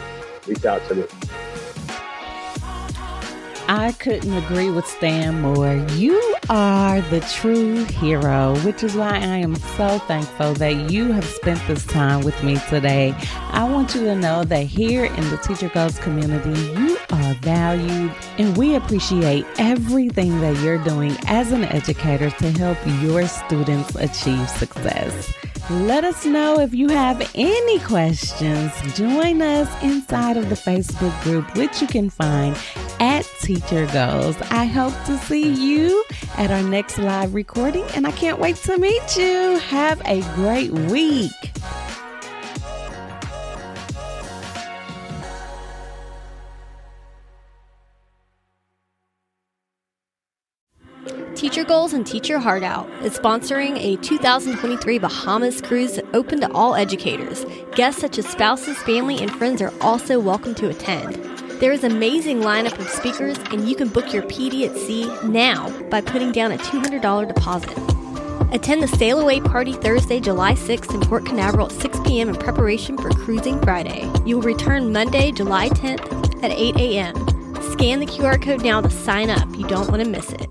reach 0.47 0.65
out 0.65 0.87
to 0.89 0.95
me. 0.95 1.03
I 3.69 3.91
couldn't 3.99 4.33
agree 4.33 4.69
with 4.69 4.87
Stan 4.87 5.41
more. 5.41 5.75
You 5.93 6.35
are 6.49 7.01
the 7.01 7.19
true 7.19 7.83
hero, 7.83 8.55
which 8.59 8.81
is 8.81 8.95
why 8.95 9.15
I 9.15 9.37
am 9.37 9.55
so 9.55 9.99
thankful 9.99 10.53
that 10.53 10.89
you 10.89 11.11
have 11.11 11.25
spent 11.25 11.59
this 11.67 11.85
time 11.85 12.23
with 12.23 12.41
me 12.45 12.57
today. 12.69 13.13
I 13.51 13.69
want 13.69 13.93
you 13.93 14.05
to 14.05 14.15
know 14.15 14.45
that 14.45 14.63
here 14.63 15.03
in 15.03 15.29
the 15.29 15.37
Teacher 15.37 15.67
Goals 15.67 15.99
community, 15.99 16.57
you 16.79 16.97
are 17.09 17.33
valued, 17.41 18.13
and 18.37 18.55
we 18.55 18.75
appreciate 18.75 19.45
everything 19.57 20.39
that 20.39 20.55
you're 20.63 20.81
doing 20.85 21.17
as 21.27 21.51
an 21.51 21.65
educator 21.65 22.29
to 22.29 22.51
help 22.51 22.77
your 23.03 23.27
students 23.27 23.95
achieve 23.95 24.49
success. 24.49 25.33
Let 25.69 26.05
us 26.05 26.25
know 26.25 26.61
if 26.61 26.73
you 26.73 26.87
have 26.87 27.29
any 27.35 27.79
questions. 27.79 28.71
Join 28.95 29.41
us 29.41 29.83
inside 29.83 30.37
of 30.37 30.47
the 30.47 30.55
Facebook 30.55 31.21
group, 31.23 31.57
which 31.57 31.81
you 31.81 31.87
can 31.87 32.09
find 32.09 32.55
at 33.01 33.26
Teacher 33.41 33.85
Goals. 33.87 34.35
I 34.51 34.65
hope 34.65 34.93
to 35.05 35.17
see 35.19 35.47
you 35.47 36.03
at 36.37 36.51
our 36.51 36.63
next 36.63 36.97
live 36.97 37.33
recording, 37.33 37.83
and 37.95 38.05
I 38.05 38.11
can't 38.11 38.39
wait 38.39 38.55
to 38.57 38.77
meet 38.77 39.17
you. 39.17 39.57
Have 39.59 40.01
a 40.05 40.21
great 40.35 40.71
week. 40.71 41.31
Teacher 51.35 51.63
Goals 51.63 51.93
and 51.93 52.05
Teach 52.05 52.29
Your 52.29 52.39
Heart 52.39 52.63
Out 52.63 52.89
is 53.03 53.17
sponsoring 53.17 53.77
a 53.77 53.95
2023 53.97 54.97
Bahamas 54.97 55.61
cruise 55.61 55.99
open 56.15 56.41
to 56.41 56.51
all 56.51 56.73
educators. 56.73 57.45
Guests 57.75 58.01
such 58.01 58.17
as 58.17 58.27
spouses, 58.27 58.77
family, 58.79 59.19
and 59.21 59.31
friends 59.31 59.61
are 59.61 59.71
also 59.79 60.19
welcome 60.19 60.55
to 60.55 60.69
attend. 60.69 61.36
There 61.59 61.71
is 61.71 61.83
an 61.83 61.91
amazing 61.91 62.41
lineup 62.41 62.77
of 62.77 62.87
speakers, 62.87 63.35
and 63.51 63.67
you 63.67 63.75
can 63.75 63.87
book 63.87 64.13
your 64.13 64.21
PD 64.21 64.69
at 64.69 64.77
sea 64.77 65.11
now 65.27 65.71
by 65.89 66.01
putting 66.01 66.31
down 66.31 66.51
a 66.51 66.57
$200 66.59 67.27
deposit. 67.27 67.75
Attend 68.53 68.83
the 68.83 68.87
Sail 68.87 69.19
Away 69.19 69.41
Party 69.41 69.73
Thursday, 69.73 70.19
July 70.19 70.53
6th 70.53 70.93
in 70.93 71.01
Port 71.01 71.25
Canaveral 71.25 71.65
at 71.65 71.81
6 71.81 71.99
p.m. 72.05 72.29
in 72.29 72.35
preparation 72.35 72.95
for 72.95 73.09
Cruising 73.09 73.59
Friday. 73.61 74.07
You 74.23 74.37
will 74.37 74.43
return 74.43 74.91
Monday, 74.91 75.31
July 75.31 75.69
10th 75.69 76.43
at 76.43 76.51
8 76.51 76.75
a.m. 76.77 77.15
Scan 77.71 78.01
the 78.01 78.05
QR 78.05 78.39
code 78.39 78.63
now 78.63 78.79
to 78.79 78.89
sign 78.91 79.31
up. 79.31 79.49
You 79.57 79.67
don't 79.67 79.89
want 79.89 80.03
to 80.03 80.07
miss 80.07 80.31
it. 80.33 80.47